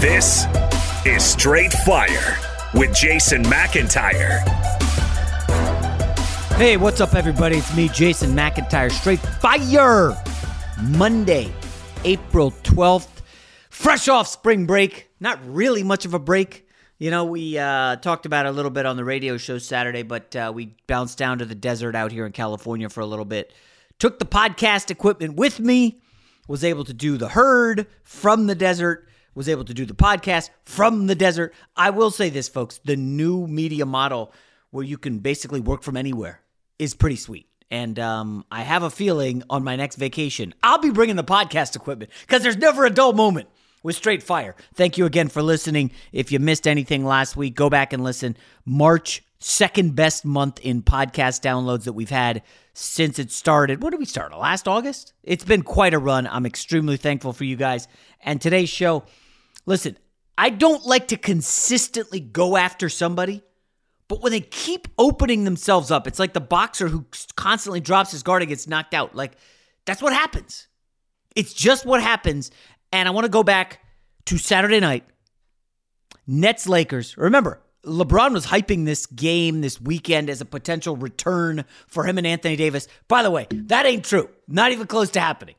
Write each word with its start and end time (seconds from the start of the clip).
This 0.00 0.46
is 1.04 1.22
Straight 1.22 1.74
Fire 1.84 2.38
with 2.72 2.94
Jason 2.94 3.42
McIntyre. 3.42 4.38
Hey, 6.56 6.78
what's 6.78 7.02
up, 7.02 7.14
everybody? 7.14 7.58
It's 7.58 7.76
me, 7.76 7.90
Jason 7.90 8.30
McIntyre. 8.30 8.90
Straight 8.90 9.18
Fire! 9.18 10.16
Monday, 10.80 11.52
April 12.04 12.52
12th. 12.62 13.20
Fresh 13.68 14.08
off 14.08 14.26
spring 14.26 14.64
break. 14.64 15.10
Not 15.20 15.38
really 15.46 15.82
much 15.82 16.06
of 16.06 16.14
a 16.14 16.18
break. 16.18 16.66
You 16.96 17.10
know, 17.10 17.26
we 17.26 17.58
uh, 17.58 17.96
talked 17.96 18.24
about 18.24 18.46
it 18.46 18.48
a 18.48 18.52
little 18.52 18.70
bit 18.70 18.86
on 18.86 18.96
the 18.96 19.04
radio 19.04 19.36
show 19.36 19.58
Saturday, 19.58 20.02
but 20.02 20.34
uh, 20.34 20.50
we 20.54 20.76
bounced 20.86 21.18
down 21.18 21.40
to 21.40 21.44
the 21.44 21.54
desert 21.54 21.94
out 21.94 22.10
here 22.10 22.24
in 22.24 22.32
California 22.32 22.88
for 22.88 23.02
a 23.02 23.06
little 23.06 23.26
bit. 23.26 23.52
Took 23.98 24.18
the 24.18 24.24
podcast 24.24 24.90
equipment 24.90 25.34
with 25.34 25.60
me, 25.60 26.00
was 26.48 26.64
able 26.64 26.84
to 26.84 26.94
do 26.94 27.18
the 27.18 27.28
herd 27.28 27.86
from 28.02 28.46
the 28.46 28.54
desert, 28.54 29.06
was 29.34 29.48
able 29.48 29.64
to 29.64 29.74
do 29.74 29.84
the 29.84 29.94
podcast 29.94 30.50
from 30.64 31.06
the 31.06 31.14
desert. 31.14 31.54
I 31.76 31.90
will 31.90 32.10
say 32.10 32.30
this, 32.30 32.48
folks 32.48 32.78
the 32.84 32.96
new 32.96 33.46
media 33.46 33.86
model 33.86 34.32
where 34.70 34.84
you 34.84 34.98
can 34.98 35.18
basically 35.18 35.60
work 35.60 35.82
from 35.82 35.96
anywhere 35.96 36.40
is 36.78 36.94
pretty 36.94 37.16
sweet. 37.16 37.46
And 37.70 37.98
um, 37.98 38.44
I 38.50 38.62
have 38.62 38.82
a 38.82 38.90
feeling 38.90 39.44
on 39.48 39.62
my 39.62 39.76
next 39.76 39.96
vacation, 39.96 40.54
I'll 40.62 40.80
be 40.80 40.90
bringing 40.90 41.16
the 41.16 41.24
podcast 41.24 41.76
equipment 41.76 42.10
because 42.22 42.42
there's 42.42 42.56
never 42.56 42.84
a 42.84 42.90
dull 42.90 43.12
moment 43.12 43.48
with 43.82 43.96
Straight 43.96 44.22
Fire. 44.22 44.56
Thank 44.74 44.98
you 44.98 45.06
again 45.06 45.28
for 45.28 45.42
listening. 45.42 45.92
If 46.12 46.32
you 46.32 46.38
missed 46.40 46.66
anything 46.66 47.04
last 47.04 47.36
week, 47.36 47.54
go 47.54 47.70
back 47.70 47.92
and 47.92 48.02
listen. 48.02 48.36
March, 48.64 49.22
second 49.40 49.96
best 49.96 50.24
month 50.24 50.60
in 50.60 50.82
podcast 50.82 51.40
downloads 51.40 51.84
that 51.84 51.94
we've 51.94 52.10
had 52.10 52.42
since 52.74 53.18
it 53.18 53.32
started. 53.32 53.82
What 53.82 53.90
did 53.90 53.98
we 53.98 54.04
start? 54.06 54.36
Last 54.36 54.68
August? 54.68 55.14
It's 55.22 55.44
been 55.44 55.62
quite 55.62 55.94
a 55.94 55.98
run. 55.98 56.26
I'm 56.26 56.46
extremely 56.46 56.96
thankful 56.96 57.32
for 57.32 57.44
you 57.44 57.56
guys. 57.56 57.88
And 58.20 58.40
today's 58.40 58.68
show, 58.68 59.04
listen, 59.66 59.96
I 60.36 60.50
don't 60.50 60.84
like 60.86 61.08
to 61.08 61.16
consistently 61.16 62.20
go 62.20 62.56
after 62.56 62.88
somebody. 62.88 63.42
But 64.08 64.22
when 64.22 64.32
they 64.32 64.40
keep 64.40 64.88
opening 64.98 65.44
themselves 65.44 65.90
up, 65.90 66.06
it's 66.06 66.18
like 66.18 66.32
the 66.32 66.40
boxer 66.40 66.88
who 66.88 67.06
constantly 67.36 67.80
drops 67.80 68.10
his 68.10 68.22
guard 68.22 68.42
and 68.42 68.48
gets 68.48 68.66
knocked 68.66 68.92
out. 68.92 69.14
Like, 69.14 69.36
that's 69.84 70.02
what 70.02 70.12
happens. 70.12 70.66
It's 71.36 71.54
just 71.54 71.86
what 71.86 72.02
happens. 72.02 72.50
And 72.92 73.06
I 73.06 73.12
want 73.12 73.24
to 73.24 73.30
go 73.30 73.44
back 73.44 73.80
to 74.26 74.36
Saturday 74.36 74.80
night 74.80 75.04
Nets 76.26 76.68
Lakers. 76.68 77.16
Remember, 77.16 77.60
LeBron 77.84 78.32
was 78.32 78.46
hyping 78.46 78.84
this 78.84 79.06
game 79.06 79.60
this 79.62 79.80
weekend 79.80 80.28
as 80.28 80.40
a 80.40 80.44
potential 80.44 80.96
return 80.96 81.64
for 81.86 82.04
him 82.04 82.18
and 82.18 82.26
Anthony 82.26 82.56
Davis. 82.56 82.88
By 83.08 83.22
the 83.22 83.30
way, 83.30 83.46
that 83.50 83.86
ain't 83.86 84.04
true. 84.04 84.28
Not 84.46 84.72
even 84.72 84.86
close 84.86 85.10
to 85.10 85.20
happening. 85.20 85.54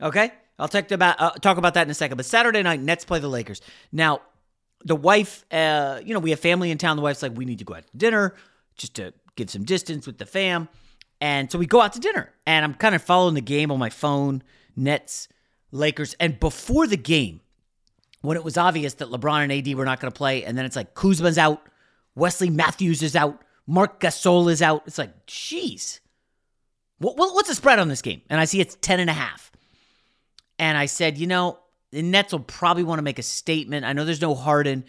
Okay? 0.00 0.32
I'll 0.58 0.68
talk 0.68 0.90
about, 0.90 1.20
uh, 1.20 1.30
talk 1.30 1.58
about 1.58 1.74
that 1.74 1.86
in 1.86 1.90
a 1.90 1.94
second. 1.94 2.16
But 2.16 2.26
Saturday 2.26 2.62
night, 2.62 2.80
Nets 2.80 3.04
play 3.04 3.18
the 3.18 3.28
Lakers. 3.28 3.60
Now, 3.90 4.20
the 4.84 4.96
wife, 4.96 5.44
uh, 5.50 6.00
you 6.04 6.14
know, 6.14 6.20
we 6.20 6.30
have 6.30 6.40
family 6.40 6.70
in 6.70 6.78
town. 6.78 6.96
The 6.96 7.02
wife's 7.02 7.22
like, 7.22 7.32
we 7.36 7.44
need 7.44 7.58
to 7.58 7.64
go 7.64 7.74
out 7.74 7.86
to 7.86 7.96
dinner 7.96 8.34
just 8.76 8.94
to 8.94 9.12
give 9.36 9.50
some 9.50 9.64
distance 9.64 10.06
with 10.06 10.18
the 10.18 10.26
fam. 10.26 10.68
And 11.20 11.50
so 11.50 11.58
we 11.58 11.66
go 11.66 11.80
out 11.80 11.92
to 11.94 12.00
dinner. 12.00 12.32
And 12.46 12.64
I'm 12.64 12.74
kind 12.74 12.94
of 12.94 13.02
following 13.02 13.34
the 13.34 13.40
game 13.40 13.70
on 13.70 13.78
my 13.78 13.90
phone, 13.90 14.42
Nets, 14.76 15.28
Lakers. 15.70 16.14
And 16.18 16.38
before 16.38 16.86
the 16.86 16.96
game, 16.96 17.40
when 18.22 18.36
it 18.36 18.44
was 18.44 18.56
obvious 18.56 18.94
that 18.94 19.10
LeBron 19.10 19.42
and 19.42 19.52
AD 19.52 19.74
were 19.74 19.84
not 19.84 20.00
going 20.00 20.10
to 20.10 20.16
play, 20.16 20.44
and 20.44 20.56
then 20.56 20.64
it's 20.64 20.76
like 20.76 20.94
Kuzma's 20.94 21.38
out, 21.38 21.60
Wesley 22.14 22.50
Matthews 22.50 23.02
is 23.02 23.14
out, 23.14 23.42
Marc 23.66 24.00
Gasol 24.00 24.50
is 24.50 24.62
out. 24.62 24.82
It's 24.86 24.98
like, 24.98 25.26
jeez. 25.26 26.00
What, 26.98 27.16
what's 27.16 27.48
the 27.48 27.54
spread 27.54 27.78
on 27.78 27.88
this 27.88 28.02
game? 28.02 28.22
And 28.30 28.40
I 28.40 28.44
see 28.44 28.60
it's 28.60 28.76
10 28.80 29.00
and 29.00 29.10
a 29.10 29.14
half. 29.14 29.50
And 30.58 30.78
I 30.78 30.86
said, 30.86 31.18
you 31.18 31.26
know, 31.26 31.58
the 31.90 32.02
Nets 32.02 32.32
will 32.32 32.40
probably 32.40 32.84
want 32.84 32.98
to 32.98 33.02
make 33.02 33.18
a 33.18 33.22
statement. 33.22 33.84
I 33.84 33.92
know 33.92 34.04
there's 34.04 34.20
no 34.20 34.34
Harden, 34.34 34.84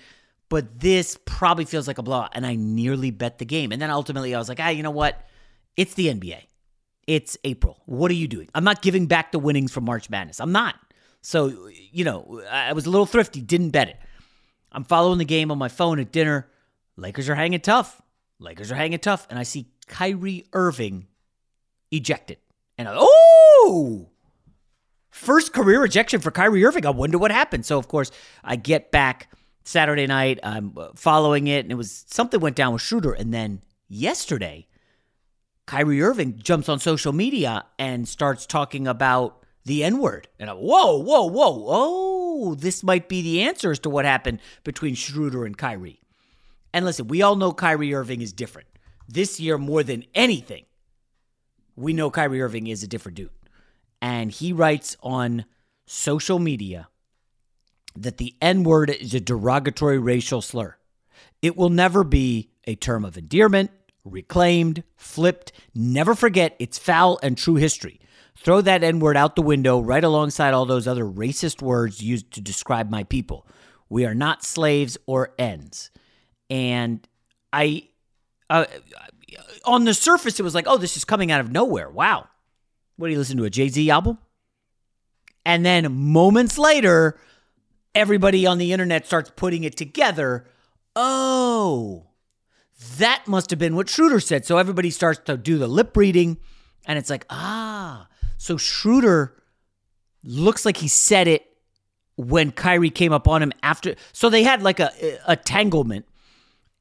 but 0.50 0.80
this 0.80 1.18
probably 1.26 1.66
feels 1.66 1.88
like 1.88 1.98
a 1.98 2.04
blowout. 2.04 2.32
And 2.34 2.46
I 2.46 2.56
nearly 2.56 3.12
bet 3.12 3.40
the 3.40 3.46
game. 3.46 3.72
And 3.72 3.82
then 3.82 3.90
ultimately 3.90 4.36
I 4.36 4.40
was 4.40 4.50
like, 4.50 4.60
ah, 4.60 4.70
you 4.70 4.84
know 4.84 4.92
what? 4.92 5.26
It's 5.76 5.96
the 5.96 6.08
NBA. 6.08 6.42
It's 7.08 7.38
April. 7.44 7.82
What 7.86 8.12
are 8.12 8.16
you 8.16 8.28
doing? 8.28 8.50
I'm 8.54 8.64
not 8.64 8.82
giving 8.82 9.08
back 9.08 9.32
the 9.32 9.40
winnings 9.40 9.72
from 9.72 9.86
March 9.86 10.10
Madness. 10.10 10.40
I'm 10.40 10.52
not. 10.52 10.76
So, 11.24 11.70
you 11.92 12.04
know, 12.04 12.44
I 12.50 12.74
was 12.74 12.86
a 12.86 12.90
little 12.92 13.08
thrifty, 13.08 13.42
didn't 13.42 13.72
bet 13.72 13.90
it. 13.90 13.98
I'm 14.72 14.84
following 14.84 15.18
the 15.18 15.26
game 15.26 15.50
on 15.52 15.58
my 15.58 15.70
phone 15.70 16.00
at 16.00 16.12
dinner. 16.12 16.48
Lakers 16.98 17.30
are 17.30 17.36
hanging 17.36 17.62
tough. 17.62 18.02
Lakers 18.40 18.72
are 18.72 18.76
hanging 18.76 19.00
tough. 19.00 19.26
And 19.30 19.40
I 19.40 19.44
see 19.44 19.72
Kyrie 19.88 20.46
Irving 20.54 21.08
ejected. 21.92 22.38
And 22.78 22.88
I, 22.88 22.94
oh, 22.96 24.10
First 25.14 25.54
career 25.54 25.80
rejection 25.80 26.22
for 26.22 26.32
Kyrie 26.32 26.66
Irving. 26.66 26.88
I 26.88 26.90
wonder 26.90 27.20
what 27.20 27.30
happened. 27.30 27.68
So, 27.68 27.78
of 27.78 27.88
course, 27.88 28.10
I 28.44 28.56
get 28.56 28.90
back 28.90 29.32
Saturday 29.64 30.08
night. 30.08 30.40
I'm 30.42 30.74
uh, 30.76 30.88
following 30.96 31.46
it, 31.46 31.64
and 31.64 31.72
it 31.72 31.76
was 31.76 32.04
something 32.08 32.40
went 32.40 32.56
down 32.56 32.74
with 32.74 32.82
Schroeder. 32.82 33.14
And 33.14 33.32
then 33.32 33.62
yesterday, 33.88 34.66
Kyrie 35.68 36.02
Irving 36.02 36.40
jumps 36.40 36.68
on 36.68 36.80
social 36.80 37.14
media 37.14 37.64
and 37.78 38.08
starts 38.08 38.48
talking 38.48 38.88
about 38.88 39.43
the 39.66 39.84
N 39.84 40.00
word. 40.00 40.28
And 40.40 40.50
I'm, 40.50 40.58
whoa, 40.58 40.98
whoa, 40.98 41.28
whoa. 41.28 41.66
Oh, 41.68 42.56
this 42.56 42.84
might 42.84 43.08
be 43.08 43.22
the 43.22 43.44
answer 43.44 43.72
as 43.72 43.80
to 43.80 43.90
what 43.90 44.06
happened 44.06 44.40
between 44.64 44.96
Schroeder 44.96 45.46
and 45.46 45.58
Kyrie. 45.58 46.02
And 46.74 46.86
listen, 46.86 47.08
we 47.08 47.22
all 47.22 47.36
know 47.36 47.54
Kyrie 47.54 47.94
Irving 47.94 48.22
is 48.22 48.34
different. 48.34 48.68
This 49.08 49.40
year, 49.40 49.58
more 49.58 49.84
than 49.84 50.06
anything, 50.16 50.66
we 51.76 51.94
know 51.94 52.10
Kyrie 52.10 52.42
Irving 52.42 52.68
is 52.68 52.84
a 52.84 52.88
different 52.88 53.16
dude. 53.18 53.30
And 54.02 54.32
he 54.32 54.54
writes 54.54 54.98
on 55.02 55.46
social 55.86 56.40
media 56.40 56.88
that 57.96 58.18
the 58.18 58.36
N 58.42 58.64
word 58.64 58.90
is 58.90 59.14
a 59.14 59.20
derogatory 59.20 60.00
racial 60.00 60.42
slur. 60.42 60.76
It 61.42 61.56
will 61.56 61.70
never 61.70 62.04
be 62.04 62.50
a 62.66 62.76
term 62.76 63.06
of 63.06 63.18
endearment, 63.18 63.72
reclaimed, 64.04 64.84
flipped. 64.96 65.52
Never 65.76 66.16
forget 66.16 66.56
its 66.60 66.78
foul 66.78 67.20
and 67.22 67.38
true 67.38 67.56
history. 67.56 68.00
Throw 68.36 68.62
that 68.62 68.84
N 68.84 69.00
word 69.00 69.16
out 69.16 69.36
the 69.36 69.42
window 69.42 69.80
right 69.80 70.04
alongside 70.04 70.54
all 70.54 70.66
those 70.66 70.88
other 70.88 71.06
racist 71.06 71.62
words 71.62 72.02
used 72.02 72.32
to 72.32 72.42
describe 72.42 72.90
my 72.90 73.04
people. 73.04 73.48
We 73.90 74.06
are 74.06 74.16
not 74.16 74.44
slaves 74.44 74.98
or 75.06 75.34
ends. 75.38 75.92
And 76.50 77.08
I, 77.52 77.90
uh, 78.50 78.66
on 79.66 79.86
the 79.86 79.94
surface, 79.94 80.40
it 80.40 80.44
was 80.44 80.56
like, 80.56 80.66
oh, 80.68 80.78
this 80.78 80.98
is 80.98 81.06
coming 81.06 81.32
out 81.32 81.42
of 81.42 81.52
nowhere. 81.52 81.90
Wow. 81.90 82.28
What 82.98 83.08
do 83.08 83.14
you 83.14 83.20
listen 83.20 83.38
to? 83.38 83.46
A 83.46 83.50
Jay 83.50 83.70
Z 83.70 83.90
album? 83.90 84.18
And 85.46 85.66
then 85.66 85.92
moments 85.94 86.58
later, 86.58 87.20
everybody 87.94 88.46
on 88.46 88.58
the 88.58 88.72
internet 88.72 89.06
starts 89.06 89.32
putting 89.36 89.64
it 89.64 89.78
together. 89.78 90.48
Oh, 90.96 92.08
that 92.98 93.28
must 93.28 93.50
have 93.50 93.60
been 93.60 93.76
what 93.76 93.90
Schroeder 93.90 94.20
said. 94.20 94.46
So 94.46 94.58
everybody 94.58 94.90
starts 94.90 95.22
to 95.26 95.38
do 95.38 95.58
the 95.58 95.68
lip 95.68 95.96
reading, 95.98 96.38
and 96.86 96.98
it's 96.98 97.10
like, 97.10 97.26
ah, 97.30 98.08
so 98.44 98.58
Schroeder 98.58 99.34
looks 100.22 100.66
like 100.66 100.76
he 100.76 100.90
said 100.90 101.30
it 101.30 101.46
when 102.18 102.52
Kyrie 102.52 102.90
came 102.90 103.14
up 103.14 103.26
on 103.26 103.42
him 103.42 103.54
after. 103.64 103.96
So 104.12 104.30
they 104.30 104.44
had 104.44 104.62
like 104.62 104.82
a, 104.82 104.92
a 105.26 105.38
tanglement, 105.38 106.06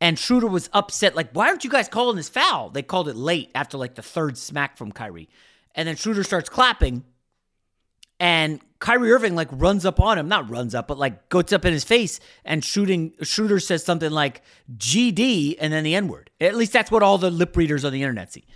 and 0.01 0.19
Schroeder 0.19 0.49
was 0.49 0.69
upset. 0.73 1.15
Like, 1.15 1.31
why 1.35 1.47
aren't 1.47 1.63
you 1.63 1.71
guys 1.71 1.87
calling 1.87 2.17
this 2.17 2.29
foul? 2.29 2.71
They 2.71 2.83
called 2.83 3.09
it 3.09 3.15
late 3.15 3.53
after 3.55 3.79
like 3.79 3.95
the 3.95 4.03
third 4.03 4.37
smack 4.37 4.77
from 4.77 4.91
Kyrie, 4.91 5.29
and 5.77 5.87
then 5.87 5.95
Schroeder 5.95 6.25
starts 6.25 6.49
clapping, 6.49 7.05
and 8.19 8.61
Kyrie 8.81 9.13
Irving 9.13 9.37
like 9.37 9.49
runs 9.53 9.87
up 9.87 10.01
on 10.01 10.19
him, 10.19 10.27
not 10.27 10.51
runs 10.51 10.75
up, 10.75 10.89
but 10.89 10.99
like 10.99 11.29
goes 11.29 11.53
up 11.53 11.65
in 11.65 11.73
his 11.73 11.85
face 11.85 12.19
and 12.45 12.65
shooting 12.65 13.13
Schroeder 13.23 13.61
says 13.61 13.85
something 13.85 14.11
like 14.11 14.43
GD 14.77 15.59
and 15.61 15.73
then 15.73 15.85
the 15.85 15.95
N 15.95 16.09
word. 16.09 16.29
At 16.41 16.57
least 16.57 16.73
that's 16.73 16.91
what 16.91 17.05
all 17.05 17.19
the 17.19 17.31
lip 17.31 17.57
readers 17.57 17.85
on 17.85 17.93
the 17.93 18.03
internet 18.03 18.33
see. 18.33 18.47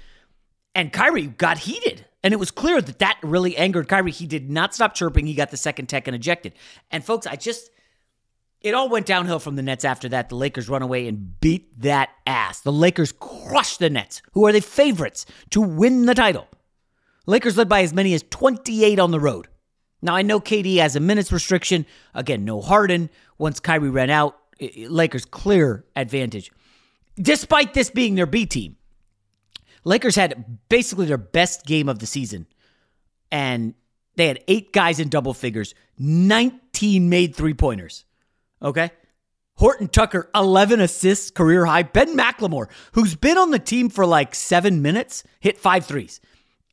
And 0.74 0.92
Kyrie 0.92 1.28
got 1.28 1.58
heated. 1.58 2.04
And 2.26 2.32
it 2.32 2.38
was 2.38 2.50
clear 2.50 2.82
that 2.82 2.98
that 2.98 3.18
really 3.22 3.56
angered 3.56 3.86
Kyrie. 3.86 4.10
He 4.10 4.26
did 4.26 4.50
not 4.50 4.74
stop 4.74 4.94
chirping. 4.94 5.28
He 5.28 5.34
got 5.34 5.52
the 5.52 5.56
second 5.56 5.86
tech 5.86 6.08
and 6.08 6.16
ejected. 6.16 6.54
And 6.90 7.04
folks, 7.04 7.24
I 7.24 7.36
just, 7.36 7.70
it 8.60 8.74
all 8.74 8.88
went 8.88 9.06
downhill 9.06 9.38
from 9.38 9.54
the 9.54 9.62
Nets 9.62 9.84
after 9.84 10.08
that. 10.08 10.28
The 10.28 10.34
Lakers 10.34 10.68
run 10.68 10.82
away 10.82 11.06
and 11.06 11.38
beat 11.38 11.80
that 11.82 12.08
ass. 12.26 12.62
The 12.62 12.72
Lakers 12.72 13.12
crushed 13.12 13.78
the 13.78 13.90
Nets, 13.90 14.22
who 14.32 14.44
are 14.44 14.50
the 14.50 14.60
favorites 14.60 15.24
to 15.50 15.60
win 15.60 16.06
the 16.06 16.16
title. 16.16 16.48
Lakers 17.26 17.56
led 17.56 17.68
by 17.68 17.82
as 17.82 17.94
many 17.94 18.12
as 18.12 18.24
28 18.28 18.98
on 18.98 19.12
the 19.12 19.20
road. 19.20 19.46
Now, 20.02 20.16
I 20.16 20.22
know 20.22 20.40
KD 20.40 20.78
has 20.78 20.96
a 20.96 21.00
minutes 21.00 21.30
restriction. 21.30 21.86
Again, 22.12 22.44
no 22.44 22.60
Harden. 22.60 23.08
Once 23.38 23.60
Kyrie 23.60 23.88
ran 23.88 24.10
out, 24.10 24.36
Lakers 24.76 25.26
clear 25.26 25.84
advantage. 25.94 26.50
Despite 27.14 27.72
this 27.72 27.88
being 27.88 28.16
their 28.16 28.26
B 28.26 28.46
team, 28.46 28.78
Lakers 29.86 30.16
had 30.16 30.58
basically 30.68 31.06
their 31.06 31.16
best 31.16 31.64
game 31.64 31.88
of 31.88 32.00
the 32.00 32.06
season. 32.06 32.48
And 33.30 33.74
they 34.16 34.26
had 34.26 34.42
eight 34.48 34.72
guys 34.72 34.98
in 34.98 35.08
double 35.08 35.32
figures, 35.32 35.74
19 35.96 37.08
made 37.08 37.36
three 37.36 37.54
pointers. 37.54 38.04
Okay? 38.60 38.90
Horton 39.54 39.86
Tucker, 39.86 40.28
11 40.34 40.80
assists, 40.80 41.30
career 41.30 41.64
high. 41.64 41.84
Ben 41.84 42.16
McLemore, 42.16 42.68
who's 42.92 43.14
been 43.14 43.38
on 43.38 43.52
the 43.52 43.60
team 43.60 43.88
for 43.88 44.04
like 44.04 44.34
seven 44.34 44.82
minutes, 44.82 45.22
hit 45.38 45.56
five 45.56 45.86
threes. 45.86 46.20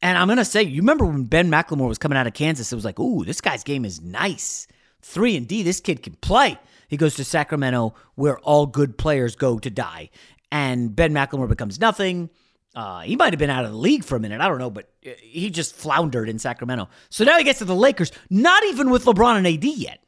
And 0.01 0.18
I'm 0.18 0.27
going 0.27 0.38
to 0.38 0.45
say, 0.45 0.63
you 0.63 0.81
remember 0.81 1.06
when 1.06 1.25
Ben 1.25 1.51
McLemore 1.51 1.88
was 1.88 2.00
coming 2.00 2.18
out 2.18 2.27
of 2.27 2.33
Kansas, 2.33 2.71
it 2.74 2.75
was 2.75 2.83
like, 2.83 3.00
ooh, 3.00 3.24
this 3.24 3.42
guy's 3.42 3.63
game 3.63 3.86
is 3.86 4.01
nice. 4.01 4.68
3 5.04 5.38
and 5.38 5.48
D, 5.48 5.62
this 5.62 5.80
kid 5.80 6.01
can 6.01 6.16
play. 6.16 6.57
He 6.88 6.98
goes 6.98 7.16
to 7.16 7.24
Sacramento, 7.24 7.94
where 8.16 8.39
all 8.39 8.66
good 8.66 8.98
players 8.98 9.36
go 9.36 9.59
to 9.59 9.69
die. 9.69 10.09
And 10.51 10.95
Ben 10.95 11.13
McLemore 11.13 11.48
becomes 11.48 11.80
nothing. 11.80 12.31
Uh, 12.75 13.01
he 13.01 13.15
might 13.15 13.33
have 13.33 13.39
been 13.39 13.49
out 13.49 13.65
of 13.65 13.71
the 13.71 13.77
league 13.77 14.03
for 14.03 14.15
a 14.15 14.19
minute. 14.19 14.41
I 14.41 14.47
don't 14.47 14.57
know, 14.57 14.71
but 14.71 14.89
uh, 15.05 15.11
he 15.21 15.49
just 15.49 15.75
floundered 15.75 16.27
in 16.27 16.39
Sacramento. 16.39 16.89
So 17.09 17.23
now 17.23 17.37
he 17.37 17.43
gets 17.43 17.59
to 17.59 17.65
the 17.65 17.75
Lakers, 17.75 18.11
not 18.29 18.63
even 18.65 18.89
with 18.89 19.05
LeBron 19.05 19.37
and 19.37 19.47
AD 19.47 19.63
yet, 19.63 20.03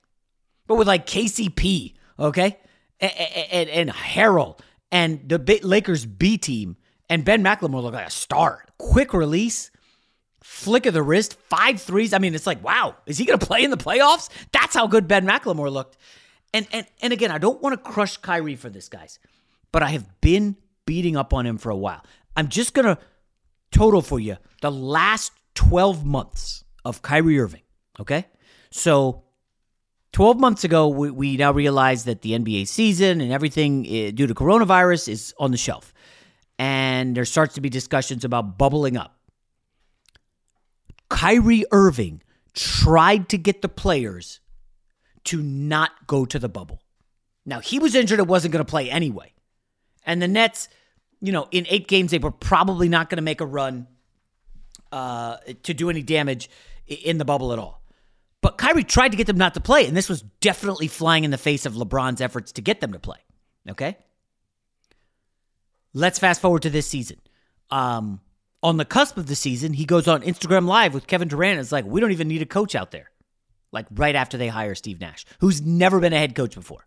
but 0.67 0.75
with 0.75 0.87
like 0.87 1.05
KCP, 1.05 1.93
okay? 2.19 2.57
And, 2.99 3.11
and, 3.51 3.69
and 3.69 3.89
Harrell 3.91 4.59
and 4.91 5.27
the 5.29 5.59
Lakers 5.63 6.05
B 6.05 6.37
team. 6.37 6.77
And 7.07 7.23
Ben 7.23 7.43
McLemore 7.43 7.83
looked 7.83 7.93
like 7.93 8.07
a 8.07 8.11
star. 8.11 8.65
Quick 8.79 9.13
release 9.13 9.69
flick 10.45 10.85
of 10.85 10.93
the 10.93 11.01
wrist, 11.01 11.33
five 11.49 11.81
threes. 11.81 12.13
I 12.13 12.19
mean, 12.19 12.35
it's 12.35 12.45
like, 12.45 12.63
wow, 12.63 12.95
is 13.07 13.17
he 13.17 13.25
going 13.25 13.39
to 13.39 13.45
play 13.45 13.63
in 13.63 13.71
the 13.71 13.77
playoffs? 13.77 14.29
That's 14.51 14.75
how 14.75 14.85
good 14.85 15.07
Ben 15.07 15.25
McLemore 15.25 15.71
looked. 15.71 15.97
And 16.53 16.67
and 16.71 16.85
and 17.01 17.11
again, 17.11 17.31
I 17.31 17.39
don't 17.39 17.61
want 17.61 17.73
to 17.73 17.91
crush 17.91 18.15
Kyrie 18.17 18.55
for 18.55 18.69
this, 18.69 18.87
guys, 18.87 19.19
but 19.71 19.83
I 19.83 19.89
have 19.89 20.21
been 20.21 20.55
beating 20.85 21.17
up 21.17 21.33
on 21.33 21.45
him 21.45 21.57
for 21.57 21.71
a 21.71 21.75
while. 21.75 22.05
I'm 22.35 22.47
just 22.47 22.73
going 22.73 22.85
to 22.85 22.97
total 23.71 24.01
for 24.01 24.19
you 24.19 24.37
the 24.61 24.71
last 24.71 25.31
12 25.55 26.05
months 26.05 26.63
of 26.83 27.01
Kyrie 27.01 27.39
Irving, 27.39 27.63
okay? 27.99 28.25
So 28.71 29.23
12 30.13 30.39
months 30.39 30.63
ago, 30.63 30.87
we, 30.87 31.11
we 31.11 31.37
now 31.37 31.51
realize 31.51 32.05
that 32.05 32.21
the 32.21 32.31
NBA 32.31 32.67
season 32.67 33.21
and 33.21 33.31
everything 33.31 33.85
eh, 33.87 34.11
due 34.11 34.27
to 34.27 34.33
coronavirus 34.33 35.09
is 35.09 35.33
on 35.39 35.51
the 35.51 35.57
shelf. 35.57 35.93
And 36.57 37.17
there 37.17 37.25
starts 37.25 37.55
to 37.55 37.61
be 37.61 37.69
discussions 37.69 38.23
about 38.23 38.57
bubbling 38.57 38.95
up. 38.95 39.17
Kyrie 41.09 41.65
Irving 41.71 42.21
tried 42.53 43.29
to 43.29 43.37
get 43.37 43.61
the 43.61 43.69
players 43.69 44.39
to 45.25 45.41
not 45.41 46.07
go 46.07 46.25
to 46.25 46.39
the 46.39 46.49
bubble. 46.49 46.81
Now, 47.45 47.59
he 47.59 47.79
was 47.79 47.93
injured 47.93 48.19
and 48.19 48.27
wasn't 48.29 48.53
going 48.53 48.63
to 48.65 48.69
play 48.69 48.89
anyway. 48.89 49.33
And 50.05 50.21
the 50.21 50.27
Nets, 50.27 50.69
you 51.21 51.31
know, 51.31 51.47
in 51.51 51.65
eight 51.69 51.87
games, 51.87 52.11
they 52.11 52.19
were 52.19 52.31
probably 52.31 52.89
not 52.89 53.09
going 53.09 53.17
to 53.17 53.23
make 53.23 53.41
a 53.41 53.45
run 53.45 53.87
uh, 54.91 55.37
to 55.63 55.73
do 55.73 55.89
any 55.89 56.01
damage 56.01 56.49
in 56.87 57.17
the 57.17 57.25
bubble 57.25 57.53
at 57.53 57.59
all. 57.59 57.81
But 58.41 58.57
Kyrie 58.57 58.83
tried 58.83 59.09
to 59.09 59.17
get 59.17 59.25
them 59.25 59.37
not 59.37 59.55
to 59.55 59.59
play, 59.59 59.87
and 59.87 59.97
this 59.97 60.07
was 60.07 60.21
definitely 60.39 60.87
flying 60.87 61.23
in 61.23 61.31
the 61.31 61.37
face 61.37 61.65
of 61.65 61.73
LeBron's 61.73 62.21
efforts 62.21 62.51
to 62.53 62.61
get 62.61 62.79
them 62.79 62.93
to 62.93 62.99
play. 62.99 63.17
Okay? 63.69 63.97
Let's 65.93 66.19
fast 66.19 66.41
forward 66.41 66.61
to 66.63 66.69
this 66.69 66.85
season. 66.85 67.17
Um, 67.71 68.21
on 68.61 68.77
the 68.77 68.85
cusp 68.85 69.17
of 69.17 69.27
the 69.27 69.35
season, 69.35 69.73
he 69.73 69.85
goes 69.85 70.07
on 70.07 70.21
Instagram 70.21 70.67
Live 70.67 70.93
with 70.93 71.07
Kevin 71.07 71.27
Durant. 71.27 71.53
And 71.53 71.61
it's 71.61 71.71
like, 71.71 71.85
we 71.85 72.01
don't 72.01 72.11
even 72.11 72.27
need 72.27 72.41
a 72.41 72.45
coach 72.45 72.75
out 72.75 72.91
there. 72.91 73.09
Like 73.71 73.87
right 73.91 74.15
after 74.15 74.37
they 74.37 74.47
hire 74.47 74.75
Steve 74.75 74.99
Nash, 74.99 75.25
who's 75.39 75.61
never 75.61 75.99
been 75.99 76.13
a 76.13 76.17
head 76.17 76.35
coach 76.35 76.55
before. 76.55 76.85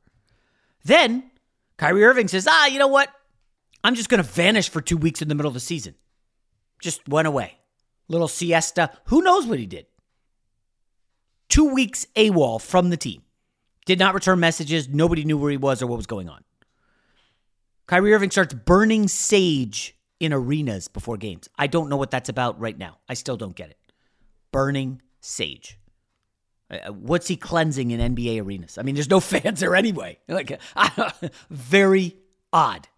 Then 0.85 1.31
Kyrie 1.77 2.05
Irving 2.05 2.29
says, 2.29 2.47
ah, 2.49 2.67
you 2.67 2.79
know 2.79 2.89
what? 2.89 3.11
I'm 3.85 3.95
just 3.95 4.09
going 4.09 4.23
to 4.23 4.29
vanish 4.29 4.69
for 4.69 4.81
two 4.81 4.97
weeks 4.97 5.23
in 5.23 5.29
the 5.29 5.35
middle 5.35 5.49
of 5.49 5.55
the 5.55 5.61
season. 5.61 5.95
Just 6.81 7.09
went 7.09 7.29
away. 7.29 7.59
Little 8.09 8.29
siesta. 8.29 8.91
Who 9.07 9.23
knows 9.23 9.47
what 9.47 9.59
he 9.59 9.67
did? 9.67 9.87
Two 11.49 11.73
weeks 11.73 12.07
AWOL 12.17 12.61
from 12.61 12.91
the 12.91 12.97
team. 12.97 13.23
Did 13.87 13.99
not 13.99 14.15
return 14.15 14.41
messages. 14.41 14.89
Nobody 14.89 15.25
knew 15.25 15.39
where 15.39 15.51
he 15.51 15.57
was 15.57 15.83
or 15.83 15.87
what 15.87 15.97
was 15.97 16.07
going 16.07 16.29
on. 16.29 16.45
Kyrie 17.87 18.13
Irving 18.13 18.31
starts 18.31 18.53
burning 18.53 19.09
sage 19.09 19.97
in 20.21 20.33
arenas 20.33 20.89
before 20.89 21.17
games. 21.17 21.49
I 21.59 21.69
don't 21.69 21.89
know 21.89 21.97
what 21.97 22.11
that's 22.11 22.29
about 22.29 22.61
right 22.61 22.77
now. 22.77 22.99
I 23.09 23.15
still 23.15 23.37
don't 23.37 23.57
get 23.57 23.71
it. 23.71 23.79
Burning 24.53 25.01
sage. 25.21 25.79
Uh, 26.71 26.79
uh 26.89 26.93
what's 26.93 27.29
he 27.29 27.37
cleansing 27.37 27.91
in 27.91 28.15
NBA 28.15 28.45
arenas? 28.45 28.77
I 28.77 28.83
mean, 28.83 28.95
there's 28.95 29.09
no 29.09 29.21
fans 29.21 29.61
there 29.61 29.75
anyway. 29.75 30.19
Like, 30.29 30.61
very 31.51 32.17
odd. 32.53 32.89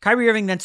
Kyrie 0.00 0.28
Irving 0.28 0.46
then 0.46 0.58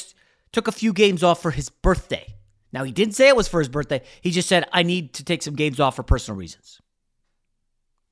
took 0.52 0.68
a 0.68 0.72
few 0.72 0.94
games 0.94 1.24
off 1.24 1.42
for 1.42 1.52
his 1.52 1.70
birthday. 1.70 2.36
Now, 2.72 2.84
he 2.84 2.92
didn't 2.92 3.16
say 3.16 3.28
it 3.28 3.36
was 3.36 3.48
for 3.48 3.60
his 3.60 3.70
birthday. 3.70 4.02
He 4.22 4.32
just 4.32 4.50
said, 4.50 4.68
I 4.74 4.84
need 4.84 5.14
to 5.14 5.24
take 5.24 5.44
some 5.44 5.56
games 5.56 5.80
off 5.80 5.96
for 5.96 6.04
personal 6.04 6.38
reasons. 6.38 6.82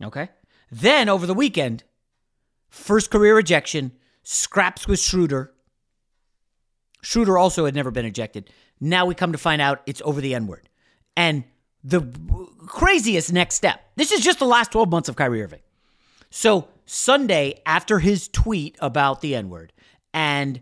Okay? 0.03 0.29
Then, 0.71 1.09
over 1.09 1.25
the 1.25 1.33
weekend, 1.33 1.83
first 2.69 3.09
career 3.09 3.39
ejection, 3.39 3.91
scraps 4.23 4.87
with 4.87 4.99
Schroeder, 4.99 5.51
Schroeder 7.01 7.37
also 7.37 7.65
had 7.65 7.75
never 7.75 7.91
been 7.91 8.05
ejected. 8.05 8.49
Now 8.79 9.05
we 9.05 9.15
come 9.15 9.31
to 9.31 9.37
find 9.37 9.61
out 9.61 9.81
it's 9.85 10.01
over 10.05 10.21
the 10.21 10.35
N 10.35 10.47
word. 10.47 10.69
And 11.17 11.43
the 11.83 12.07
craziest 12.67 13.33
next 13.33 13.55
step. 13.55 13.81
This 13.95 14.11
is 14.11 14.21
just 14.21 14.39
the 14.39 14.45
last 14.45 14.71
12 14.71 14.89
months 14.89 15.09
of 15.09 15.15
Kyrie 15.15 15.41
Irving. 15.41 15.61
So, 16.29 16.67
Sunday, 16.85 17.61
after 17.65 17.99
his 17.99 18.27
tweet 18.27 18.77
about 18.79 19.21
the 19.21 19.35
N 19.35 19.49
word, 19.49 19.73
and 20.13 20.61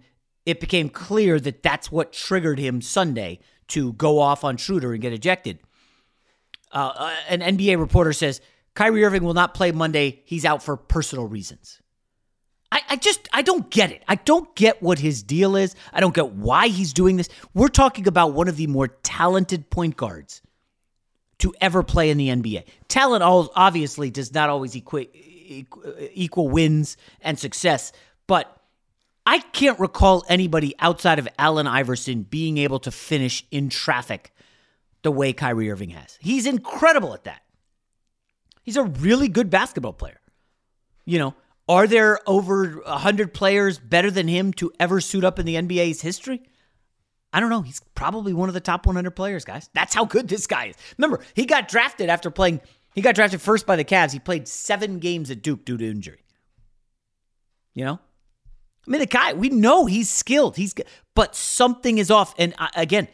it 0.49 0.59
became 0.59 0.89
clear 0.89 1.39
that 1.39 1.63
that's 1.63 1.91
what 1.91 2.13
triggered 2.13 2.59
him 2.59 2.81
Sunday 2.81 3.39
to 3.69 3.93
go 3.93 4.19
off 4.19 4.43
on 4.43 4.57
Schroeder 4.57 4.93
and 4.93 5.01
get 5.01 5.13
ejected. 5.13 5.59
Uh, 6.71 6.91
uh 6.95 7.15
an 7.29 7.41
NBA 7.41 7.79
reporter 7.79 8.13
says 8.13 8.41
Kyrie 8.75 9.03
Irving 9.03 9.23
will 9.23 9.33
not 9.33 9.53
play 9.53 9.71
Monday. 9.71 10.21
He's 10.25 10.45
out 10.45 10.63
for 10.63 10.77
personal 10.77 11.27
reasons. 11.27 11.81
I, 12.71 12.81
I, 12.89 12.95
just 12.97 13.27
I 13.33 13.41
don't 13.41 13.69
get 13.69 13.91
it. 13.91 14.03
I 14.07 14.15
don't 14.15 14.55
get 14.55 14.81
what 14.81 14.99
his 14.99 15.23
deal 15.23 15.55
is. 15.55 15.75
I 15.91 15.99
don't 15.99 16.13
get 16.13 16.33
why 16.33 16.67
he's 16.67 16.93
doing 16.93 17.17
this. 17.17 17.29
We're 17.53 17.67
talking 17.67 18.07
about 18.07 18.33
one 18.33 18.47
of 18.47 18.57
the 18.57 18.67
more 18.67 18.87
talented 18.87 19.69
point 19.69 19.97
guards 19.97 20.41
to 21.39 21.53
ever 21.61 21.83
play 21.83 22.09
in 22.09 22.17
the 22.17 22.29
NBA. 22.29 22.65
Talent 22.87 23.23
obviously 23.23 24.11
does 24.11 24.33
not 24.33 24.49
always 24.49 24.75
equate, 24.75 25.09
equal 26.13 26.49
wins 26.49 26.95
and 27.21 27.39
success, 27.39 27.91
but 28.27 28.58
I 29.29 29.37
can't 29.37 29.79
recall 29.79 30.25
anybody 30.27 30.73
outside 30.79 31.19
of 31.19 31.27
Allen 31.37 31.67
Iverson 31.67 32.23
being 32.23 32.57
able 32.57 32.79
to 32.79 32.89
finish 32.89 33.45
in 33.51 33.69
traffic 33.69 34.33
the 35.03 35.11
way 35.11 35.33
Kyrie 35.33 35.69
Irving 35.69 35.91
has. 35.91 36.17
He's 36.19 36.47
incredible 36.47 37.13
at 37.13 37.25
that. 37.25 37.43
He's 38.63 38.75
a 38.75 38.85
really 38.85 39.27
good 39.27 39.51
basketball 39.51 39.93
player. 39.93 40.19
You 41.05 41.19
know, 41.19 41.35
are 41.67 41.85
there 41.85 42.19
over 42.25 42.81
100 42.83 43.31
players 43.31 43.77
better 43.77 44.09
than 44.09 44.27
him 44.27 44.51
to 44.53 44.71
ever 44.79 44.99
suit 44.99 45.23
up 45.23 45.37
in 45.37 45.45
the 45.45 45.57
NBA's 45.57 46.01
history? 46.01 46.41
I 47.31 47.39
don't 47.39 47.51
know. 47.51 47.61
He's 47.61 47.81
probably 47.93 48.33
one 48.33 48.49
of 48.49 48.55
the 48.55 48.59
top 48.59 48.87
100 48.87 49.11
players, 49.11 49.45
guys. 49.45 49.69
That's 49.75 49.93
how 49.93 50.05
good 50.05 50.27
this 50.27 50.47
guy 50.47 50.69
is. 50.69 50.75
Remember, 50.97 51.23
he 51.35 51.45
got 51.45 51.67
drafted 51.67 52.09
after 52.09 52.31
playing, 52.31 52.61
he 52.95 53.03
got 53.03 53.13
drafted 53.13 53.41
first 53.41 53.67
by 53.67 53.75
the 53.75 53.85
Cavs. 53.85 54.11
He 54.11 54.17
played 54.17 54.47
seven 54.47 54.97
games 54.97 55.29
at 55.29 55.43
Duke 55.43 55.65
due 55.65 55.77
to 55.77 55.87
injury. 55.87 56.23
You 57.75 57.85
know? 57.85 57.99
I 58.87 58.91
mean, 58.91 59.01
the 59.01 59.07
guy, 59.07 59.33
we 59.33 59.49
know 59.49 59.85
he's 59.85 60.09
skilled. 60.09 60.55
He's, 60.55 60.73
but 61.15 61.35
something 61.35 61.97
is 61.97 62.09
off. 62.09 62.33
And 62.37 62.53
I, 62.57 62.69
again, 62.75 63.07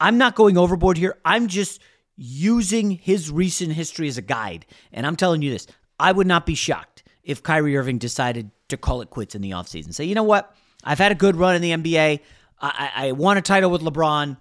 I'm 0.00 0.18
not 0.18 0.34
going 0.34 0.56
overboard 0.56 0.96
here. 0.96 1.18
I'm 1.24 1.48
just 1.48 1.80
using 2.16 2.90
his 2.90 3.30
recent 3.30 3.72
history 3.72 4.08
as 4.08 4.18
a 4.18 4.22
guide. 4.22 4.66
And 4.92 5.06
I'm 5.06 5.16
telling 5.16 5.42
you 5.42 5.50
this 5.50 5.66
I 5.98 6.12
would 6.12 6.26
not 6.26 6.46
be 6.46 6.54
shocked 6.54 7.02
if 7.22 7.42
Kyrie 7.42 7.76
Irving 7.76 7.98
decided 7.98 8.50
to 8.68 8.76
call 8.76 9.02
it 9.02 9.10
quits 9.10 9.34
in 9.34 9.42
the 9.42 9.50
offseason. 9.52 9.94
Say, 9.94 10.04
you 10.04 10.14
know 10.14 10.22
what? 10.22 10.54
I've 10.84 10.98
had 10.98 11.12
a 11.12 11.14
good 11.14 11.36
run 11.36 11.56
in 11.56 11.62
the 11.62 11.72
NBA. 11.72 12.20
I, 12.60 12.90
I 12.94 13.12
won 13.12 13.36
a 13.36 13.42
title 13.42 13.70
with 13.70 13.82
LeBron. 13.82 14.36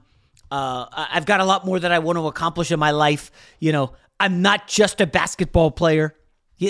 Uh, 0.50 0.86
I've 0.92 1.26
got 1.26 1.40
a 1.40 1.46
lot 1.46 1.66
more 1.66 1.80
that 1.80 1.92
I 1.92 2.00
want 2.00 2.18
to 2.18 2.28
accomplish 2.28 2.72
in 2.72 2.80
my 2.80 2.92
life. 2.92 3.32
You 3.60 3.72
know, 3.72 3.94
I'm 4.20 4.42
not 4.42 4.68
just 4.68 5.02
a 5.02 5.08
basketball 5.08 5.72
player. 5.72 6.16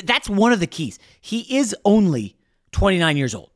That's 0.04 0.30
one 0.30 0.52
of 0.52 0.60
the 0.60 0.68
keys. 0.68 1.00
He 1.22 1.58
is 1.58 1.76
only 1.86 2.36
29 2.72 3.18
years 3.18 3.36
old. 3.36 3.52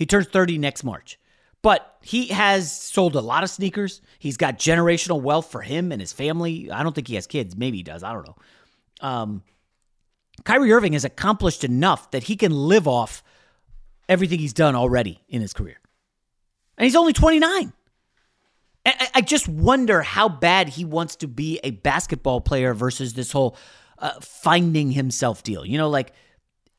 He 0.00 0.06
turns 0.06 0.26
30 0.28 0.56
next 0.56 0.82
March. 0.82 1.18
But 1.60 1.98
he 2.00 2.28
has 2.28 2.72
sold 2.72 3.14
a 3.16 3.20
lot 3.20 3.44
of 3.44 3.50
sneakers. 3.50 4.00
He's 4.18 4.38
got 4.38 4.58
generational 4.58 5.20
wealth 5.20 5.52
for 5.52 5.60
him 5.60 5.92
and 5.92 6.00
his 6.00 6.10
family. 6.10 6.70
I 6.70 6.82
don't 6.82 6.94
think 6.94 7.06
he 7.06 7.16
has 7.16 7.26
kids. 7.26 7.54
Maybe 7.54 7.76
he 7.76 7.82
does. 7.82 8.02
I 8.02 8.14
don't 8.14 8.26
know. 8.26 8.36
Um, 9.02 9.42
Kyrie 10.44 10.72
Irving 10.72 10.94
has 10.94 11.04
accomplished 11.04 11.64
enough 11.64 12.10
that 12.12 12.22
he 12.22 12.36
can 12.36 12.50
live 12.50 12.88
off 12.88 13.22
everything 14.08 14.38
he's 14.38 14.54
done 14.54 14.74
already 14.74 15.20
in 15.28 15.42
his 15.42 15.52
career. 15.52 15.76
And 16.78 16.86
he's 16.86 16.96
only 16.96 17.12
29. 17.12 17.74
I 19.14 19.20
just 19.20 19.46
wonder 19.46 20.00
how 20.00 20.30
bad 20.30 20.70
he 20.70 20.86
wants 20.86 21.16
to 21.16 21.28
be 21.28 21.60
a 21.62 21.72
basketball 21.72 22.40
player 22.40 22.72
versus 22.72 23.12
this 23.12 23.32
whole 23.32 23.58
uh, 23.98 24.18
finding 24.22 24.92
himself 24.92 25.42
deal. 25.42 25.66
You 25.66 25.76
know, 25.76 25.90
like 25.90 26.14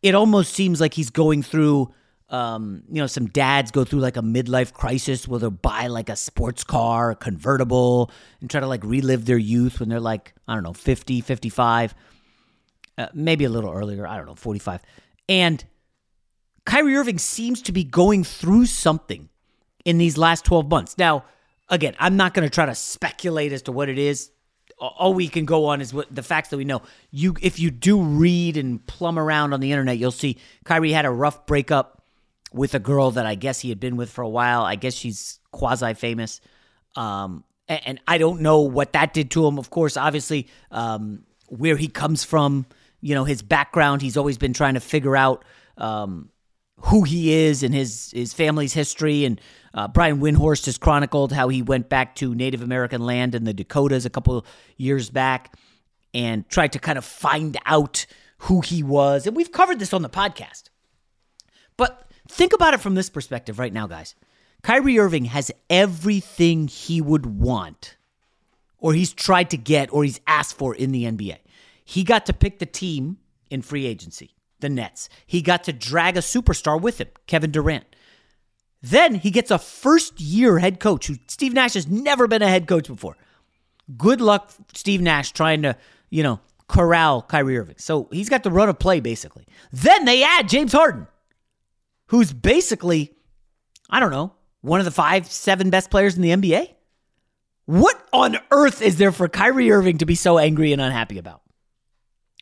it 0.01 0.15
almost 0.15 0.55
seems 0.55 0.81
like 0.81 0.95
he's 0.95 1.11
going 1.11 1.43
through, 1.43 1.93
um, 2.31 2.83
you 2.89 3.01
know, 3.01 3.07
some 3.07 3.27
dads 3.27 3.71
go 3.71 3.83
through 3.83 3.99
like 3.99 4.17
a 4.17 4.21
midlife 4.21 4.73
crisis 4.73 5.27
where 5.27 5.39
they'll 5.39 5.51
buy 5.51 5.87
like 5.87 6.09
a 6.09 6.15
sports 6.15 6.63
car, 6.63 7.11
a 7.11 7.15
convertible, 7.15 8.09
and 8.39 8.49
try 8.49 8.59
to 8.59 8.67
like 8.67 8.83
relive 8.83 9.25
their 9.25 9.37
youth 9.37 9.79
when 9.79 9.89
they're 9.89 9.99
like, 9.99 10.33
I 10.47 10.55
don't 10.55 10.63
know, 10.63 10.73
50, 10.73 11.21
55 11.21 11.93
uh, 12.97 13.07
maybe 13.13 13.45
a 13.45 13.49
little 13.49 13.71
earlier. 13.71 14.07
I 14.07 14.17
don't 14.17 14.25
know, 14.25 14.35
45. 14.35 14.81
And 15.29 15.63
Kyrie 16.65 16.95
Irving 16.95 17.17
seems 17.17 17.61
to 17.63 17.71
be 17.71 17.83
going 17.83 18.23
through 18.23 18.67
something 18.67 19.29
in 19.85 19.97
these 19.97 20.17
last 20.17 20.45
12 20.45 20.69
months. 20.69 20.97
Now, 20.97 21.25
again, 21.69 21.95
I'm 21.99 22.17
not 22.17 22.33
going 22.33 22.47
to 22.47 22.53
try 22.53 22.65
to 22.65 22.75
speculate 22.75 23.53
as 23.53 23.63
to 23.63 23.71
what 23.71 23.89
it 23.89 23.97
is. 23.97 24.31
All 24.77 25.13
we 25.13 25.27
can 25.27 25.45
go 25.45 25.65
on 25.67 25.81
is 25.81 25.93
what 25.93 26.13
the 26.13 26.23
facts 26.23 26.49
that 26.49 26.57
we 26.57 26.65
know. 26.65 26.81
You, 27.11 27.35
if 27.41 27.59
you 27.59 27.71
do 27.71 28.01
read 28.01 28.57
and 28.57 28.85
plumb 28.85 29.17
around 29.17 29.53
on 29.53 29.59
the 29.59 29.71
internet, 29.71 29.97
you'll 29.97 30.11
see 30.11 30.37
Kyrie 30.63 30.91
had 30.91 31.05
a 31.05 31.11
rough 31.11 31.45
breakup 31.45 32.00
with 32.53 32.73
a 32.75 32.79
girl 32.79 33.11
that 33.11 33.25
I 33.25 33.35
guess 33.35 33.59
he 33.59 33.69
had 33.69 33.79
been 33.79 33.95
with 33.95 34.09
for 34.09 34.21
a 34.21 34.29
while. 34.29 34.63
I 34.63 34.75
guess 34.75 34.93
she's 34.93 35.39
quasi 35.51 35.93
famous. 35.93 36.41
Um, 36.95 37.43
and, 37.67 37.81
and, 37.85 37.99
I 38.07 38.17
don't 38.17 38.41
know 38.41 38.61
what 38.61 38.93
that 38.93 39.13
did 39.13 39.31
to 39.31 39.47
him. 39.47 39.57
Of 39.57 39.69
course, 39.69 39.95
obviously, 39.95 40.49
um, 40.71 41.23
where 41.47 41.77
he 41.77 41.87
comes 41.87 42.25
from 42.25 42.65
you 43.01 43.15
know 43.15 43.23
his 43.23 43.41
background. 43.41 44.01
He's 44.01 44.17
always 44.17 44.37
been 44.37 44.53
trying 44.53 44.75
to 44.75 44.79
figure 44.79 45.17
out 45.17 45.43
um, 45.77 46.29
who 46.77 47.03
he 47.03 47.33
is 47.33 47.63
and 47.63 47.73
his 47.73 48.11
his 48.11 48.33
family's 48.33 48.73
history. 48.73 49.25
And 49.25 49.41
uh, 49.73 49.87
Brian 49.87 50.19
Windhorst 50.19 50.65
has 50.67 50.77
chronicled 50.77 51.33
how 51.33 51.49
he 51.49 51.61
went 51.61 51.89
back 51.89 52.15
to 52.15 52.33
Native 52.33 52.61
American 52.61 53.01
land 53.01 53.35
in 53.35 53.43
the 53.43 53.53
Dakotas 53.53 54.05
a 54.05 54.09
couple 54.09 54.45
years 54.77 55.09
back 55.09 55.55
and 56.13 56.47
tried 56.49 56.73
to 56.73 56.79
kind 56.79 56.97
of 56.97 57.05
find 57.05 57.57
out 57.65 58.05
who 58.39 58.61
he 58.61 58.83
was. 58.83 59.27
And 59.27 59.35
we've 59.35 59.51
covered 59.51 59.79
this 59.79 59.93
on 59.93 60.01
the 60.01 60.09
podcast. 60.09 60.63
But 61.77 62.09
think 62.31 62.53
about 62.53 62.73
it 62.73 62.79
from 62.79 62.95
this 62.95 63.09
perspective 63.09 63.59
right 63.59 63.73
now, 63.73 63.87
guys. 63.87 64.15
Kyrie 64.63 64.99
Irving 64.99 65.25
has 65.25 65.51
everything 65.69 66.67
he 66.67 67.01
would 67.01 67.25
want, 67.25 67.97
or 68.77 68.93
he's 68.93 69.13
tried 69.13 69.49
to 69.51 69.57
get, 69.57 69.91
or 69.91 70.03
he's 70.03 70.19
asked 70.27 70.57
for 70.57 70.75
in 70.75 70.91
the 70.91 71.05
NBA. 71.05 71.37
He 71.83 72.03
got 72.03 72.25
to 72.27 72.33
pick 72.33 72.59
the 72.59 72.65
team 72.65 73.17
in 73.49 73.61
free 73.61 73.85
agency, 73.85 74.35
the 74.59 74.69
Nets. 74.69 75.09
He 75.25 75.41
got 75.41 75.63
to 75.65 75.73
drag 75.73 76.15
a 76.15 76.21
superstar 76.21 76.79
with 76.79 76.99
him, 76.99 77.07
Kevin 77.27 77.51
Durant. 77.51 77.85
Then 78.81 79.15
he 79.15 79.29
gets 79.29 79.51
a 79.51 79.59
first 79.59 80.19
year 80.19 80.59
head 80.59 80.79
coach 80.79 81.07
who 81.07 81.15
Steve 81.27 81.53
Nash 81.53 81.73
has 81.73 81.87
never 81.87 82.27
been 82.27 82.41
a 82.41 82.47
head 82.47 82.67
coach 82.67 82.87
before. 82.87 83.15
Good 83.97 84.21
luck, 84.21 84.51
Steve 84.73 85.01
Nash, 85.01 85.31
trying 85.31 85.63
to, 85.63 85.75
you 86.09 86.23
know, 86.23 86.39
corral 86.67 87.21
Kyrie 87.21 87.57
Irving. 87.57 87.75
So 87.77 88.07
he's 88.11 88.29
got 88.29 88.43
the 88.43 88.51
run 88.51 88.69
of 88.69 88.79
play, 88.79 88.99
basically. 88.99 89.45
Then 89.71 90.05
they 90.05 90.23
add 90.23 90.49
James 90.49 90.71
Harden, 90.71 91.07
who's 92.11 92.33
basically, 92.33 93.13
I 93.89 94.01
don't 94.01 94.11
know, 94.11 94.33
one 94.59 94.81
of 94.81 94.85
the 94.85 94.91
five, 94.91 95.31
seven 95.31 95.69
best 95.69 95.89
players 95.89 96.17
in 96.17 96.21
the 96.21 96.31
NBA. 96.31 96.67
What 97.67 98.05
on 98.11 98.37
earth 98.51 98.81
is 98.81 98.97
there 98.97 99.13
for 99.13 99.29
Kyrie 99.29 99.71
Irving 99.71 99.99
to 99.99 100.05
be 100.05 100.15
so 100.15 100.37
angry 100.37 100.73
and 100.73 100.81
unhappy 100.81 101.17
about? 101.17 101.41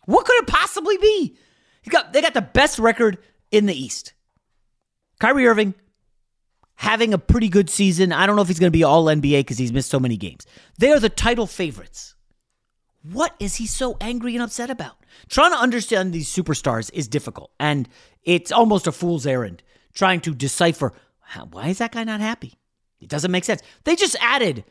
What 0.05 0.25
could 0.25 0.41
it 0.41 0.47
possibly 0.47 0.97
be? 0.97 1.37
He 1.83 1.91
got 1.91 2.13
they 2.13 2.21
got 2.21 2.33
the 2.33 2.41
best 2.41 2.79
record 2.79 3.19
in 3.51 3.67
the 3.67 3.79
East. 3.79 4.13
Kyrie 5.19 5.45
Irving 5.45 5.75
having 6.73 7.13
a 7.13 7.19
pretty 7.19 7.47
good 7.47 7.69
season. 7.69 8.11
I 8.11 8.25
don't 8.25 8.35
know 8.35 8.41
if 8.41 8.47
he's 8.47 8.57
going 8.57 8.71
to 8.71 8.77
be 8.77 8.83
all 8.83 9.05
NBA 9.05 9.41
because 9.41 9.59
he's 9.59 9.71
missed 9.71 9.91
so 9.91 9.99
many 9.99 10.17
games. 10.17 10.47
They 10.79 10.91
are 10.91 10.99
the 10.99 11.09
title 11.09 11.45
favorites. 11.45 12.15
What 13.03 13.35
is 13.39 13.57
he 13.57 13.67
so 13.67 13.97
angry 14.01 14.33
and 14.33 14.43
upset 14.43 14.71
about? 14.71 14.95
Trying 15.29 15.51
to 15.51 15.57
understand 15.57 16.11
these 16.11 16.33
superstars 16.33 16.89
is 16.93 17.07
difficult, 17.07 17.51
and 17.59 17.87
it's 18.23 18.51
almost 18.51 18.87
a 18.87 18.91
fool's 18.91 19.25
errand 19.25 19.63
trying 19.93 20.21
to 20.21 20.33
decipher 20.33 20.93
why 21.51 21.67
is 21.67 21.77
that 21.77 21.91
guy 21.91 22.03
not 22.03 22.21
happy? 22.21 22.55
It 22.99 23.09
doesn't 23.09 23.31
make 23.31 23.43
sense. 23.43 23.61
They 23.83 23.95
just 23.95 24.15
added 24.19 24.63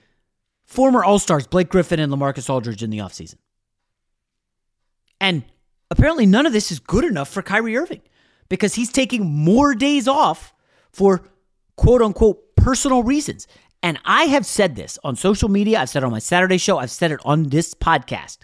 former 0.65 1.05
All 1.05 1.19
Stars 1.19 1.47
Blake 1.47 1.69
Griffin 1.69 2.01
and 2.01 2.13
Lamarcus 2.13 2.51
Aldridge 2.51 2.83
in 2.83 2.91
the 2.91 2.99
offseason. 2.99 3.37
And 5.21 5.45
apparently, 5.91 6.27
none 6.27 6.47
of 6.47 6.53
this 6.53 6.71
is 6.71 6.79
good 6.79 7.05
enough 7.05 7.29
for 7.29 7.43
Kyrie 7.43 7.77
Irving 7.77 8.03
because 8.49 8.75
he's 8.75 8.93
taking 8.93 9.25
more 9.25 9.75
days 9.75 10.07
off 10.07 10.53
for 10.91 11.29
quote 11.77 12.03
unquote 12.03 12.55
personal 12.57 13.03
reasons. 13.03 13.47
And 13.83 13.99
I 14.05 14.25
have 14.25 14.45
said 14.45 14.75
this 14.75 14.99
on 15.05 15.17
social 15.17 15.49
media, 15.49 15.81
I've 15.81 15.89
said 15.89 16.03
it 16.03 16.07
on 16.07 16.13
my 16.13 16.19
Saturday 16.19 16.59
show, 16.59 16.79
I've 16.79 16.91
said 16.91 17.13
it 17.13 17.21
on 17.25 17.45
this 17.45 17.75
podcast. 17.75 18.39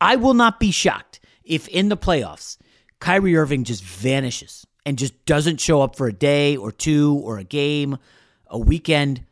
I 0.00 0.16
will 0.16 0.34
not 0.34 0.58
be 0.58 0.70
shocked 0.70 1.20
if 1.44 1.68
in 1.68 1.88
the 1.88 1.96
playoffs, 1.96 2.58
Kyrie 3.00 3.36
Irving 3.36 3.64
just 3.64 3.82
vanishes 3.82 4.66
and 4.84 4.98
just 4.98 5.24
doesn't 5.26 5.60
show 5.60 5.82
up 5.82 5.96
for 5.96 6.06
a 6.06 6.12
day 6.12 6.56
or 6.56 6.72
two 6.72 7.20
or 7.24 7.38
a 7.38 7.44
game, 7.44 7.98
a 8.46 8.58
weekend. 8.58 9.24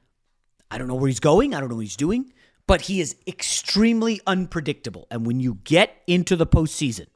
I 0.70 0.78
don't 0.78 0.88
know 0.88 0.94
where 0.94 1.08
he's 1.08 1.20
going. 1.20 1.54
I 1.54 1.60
don't 1.60 1.68
know 1.68 1.76
what 1.76 1.82
he's 1.82 1.96
doing 1.96 2.32
but 2.66 2.82
he 2.82 3.00
is 3.00 3.16
extremely 3.26 4.20
unpredictable. 4.26 5.06
And 5.10 5.26
when 5.26 5.40
you 5.40 5.58
get 5.64 5.94
into 6.06 6.36
the 6.36 6.46
postseason, 6.46 7.06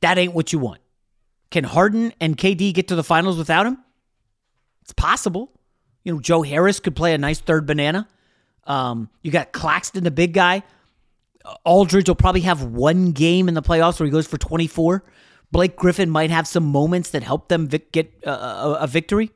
that 0.00 0.18
ain't 0.18 0.34
what 0.34 0.52
you 0.52 0.58
want. 0.58 0.80
Can 1.50 1.64
Harden 1.64 2.12
and 2.20 2.36
KD 2.36 2.74
get 2.74 2.88
to 2.88 2.96
the 2.96 3.04
finals 3.04 3.36
without 3.36 3.66
him? 3.66 3.78
It's 4.82 4.92
possible. 4.92 5.52
You 6.02 6.14
know, 6.14 6.20
Joe 6.20 6.42
Harris 6.42 6.80
could 6.80 6.96
play 6.96 7.14
a 7.14 7.18
nice 7.18 7.38
third 7.38 7.66
banana. 7.66 8.08
Um, 8.64 9.08
you 9.22 9.30
got 9.30 9.52
Claxton, 9.52 10.02
the 10.04 10.10
big 10.10 10.32
guy. 10.32 10.62
Aldridge 11.64 12.08
will 12.08 12.16
probably 12.16 12.40
have 12.42 12.64
one 12.64 13.12
game 13.12 13.48
in 13.48 13.54
the 13.54 13.62
playoffs 13.62 14.00
where 14.00 14.06
he 14.06 14.10
goes 14.10 14.26
for 14.26 14.38
24. 14.38 15.04
Blake 15.52 15.76
Griffin 15.76 16.10
might 16.10 16.30
have 16.30 16.48
some 16.48 16.64
moments 16.64 17.10
that 17.10 17.22
help 17.22 17.48
them 17.48 17.68
vic- 17.68 17.92
get 17.92 18.12
a, 18.24 18.86
victory. 18.86 19.30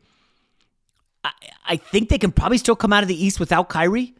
I, 1.22 1.30
I 1.66 1.76
think 1.76 2.08
they 2.08 2.18
can 2.18 2.32
probably 2.32 2.58
still 2.58 2.74
come 2.74 2.92
out 2.92 3.02
of 3.02 3.08
the 3.08 3.24
East 3.24 3.38
without 3.38 3.68
Kyrie, 3.68 4.14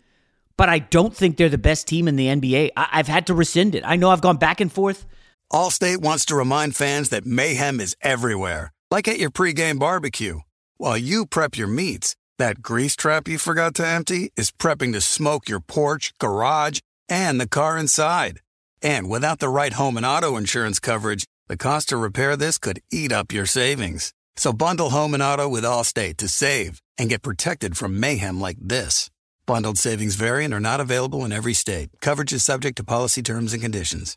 but 0.59 0.69
I 0.69 0.79
don't 0.79 1.17
think 1.17 1.37
they're 1.37 1.49
the 1.49 1.59
best 1.59 1.89
team 1.89 2.07
in 2.07 2.17
the 2.17 2.27
NBA. 2.27 2.71
I, 2.77 2.89
I've 2.93 3.09
had 3.09 3.27
to 3.29 3.35
rescind 3.35 3.75
it. 3.75 3.83
I 3.85 3.97
know 3.97 4.11
I've 4.11 4.21
gone 4.21 4.37
back 4.37 4.61
and 4.61 4.71
forth. 4.71 5.07
Allstate 5.51 5.99
wants 5.99 6.27
to 6.27 6.37
remind 6.37 6.77
fans 6.77 7.09
that 7.09 7.25
mayhem 7.25 7.81
is 7.81 7.97
everywhere, 8.03 8.73
like 8.91 9.09
at 9.09 9.19
your 9.19 9.31
pregame 9.31 9.79
barbecue. 9.79 10.41
While 10.77 10.99
you 10.99 11.25
prep 11.25 11.57
your 11.57 11.69
meats, 11.69 12.15
that 12.39 12.61
grease 12.61 12.95
trap 12.95 13.27
you 13.27 13.39
forgot 13.39 13.75
to 13.77 13.87
empty 13.87 14.33
is 14.37 14.51
prepping 14.51 14.93
to 14.93 15.01
smoke 15.01 15.49
your 15.49 15.61
porch, 15.61 16.13
garage, 16.19 16.81
and 17.09 17.41
the 17.41 17.49
car 17.49 17.79
inside. 17.79 18.41
And 18.83 19.09
without 19.09 19.39
the 19.39 19.49
right 19.49 19.73
home 19.73 19.97
and 19.97 20.05
auto 20.05 20.37
insurance 20.37 20.79
coverage, 20.79 21.25
the 21.49 21.57
cost 21.57 21.89
to 21.89 21.97
repair 21.97 22.37
this 22.37 22.59
could 22.59 22.81
eat 22.91 23.13
up 23.13 23.33
your 23.33 23.47
savings. 23.47 24.13
So 24.37 24.53
bundle 24.53 24.91
home 24.91 25.15
and 25.15 25.23
auto 25.23 25.49
with 25.49 25.65
Allstate 25.65 26.17
to 26.19 26.29
save 26.29 26.83
and 26.99 27.09
get 27.09 27.23
protected 27.23 27.77
from 27.77 28.01
mayhem 28.01 28.41
like 28.41 28.59
this. 28.61 29.11
Bundled 29.47 29.79
savings 29.79 30.17
variant 30.17 30.53
are 30.53 30.61
not 30.61 30.81
available 30.81 31.25
in 31.25 31.33
every 31.33 31.55
state. 31.55 31.91
Coverage 32.01 32.33
is 32.33 32.45
subject 32.45 32.77
to 32.79 32.85
policy 32.85 33.23
terms 33.23 33.53
and 33.53 33.63
conditions. 33.63 34.17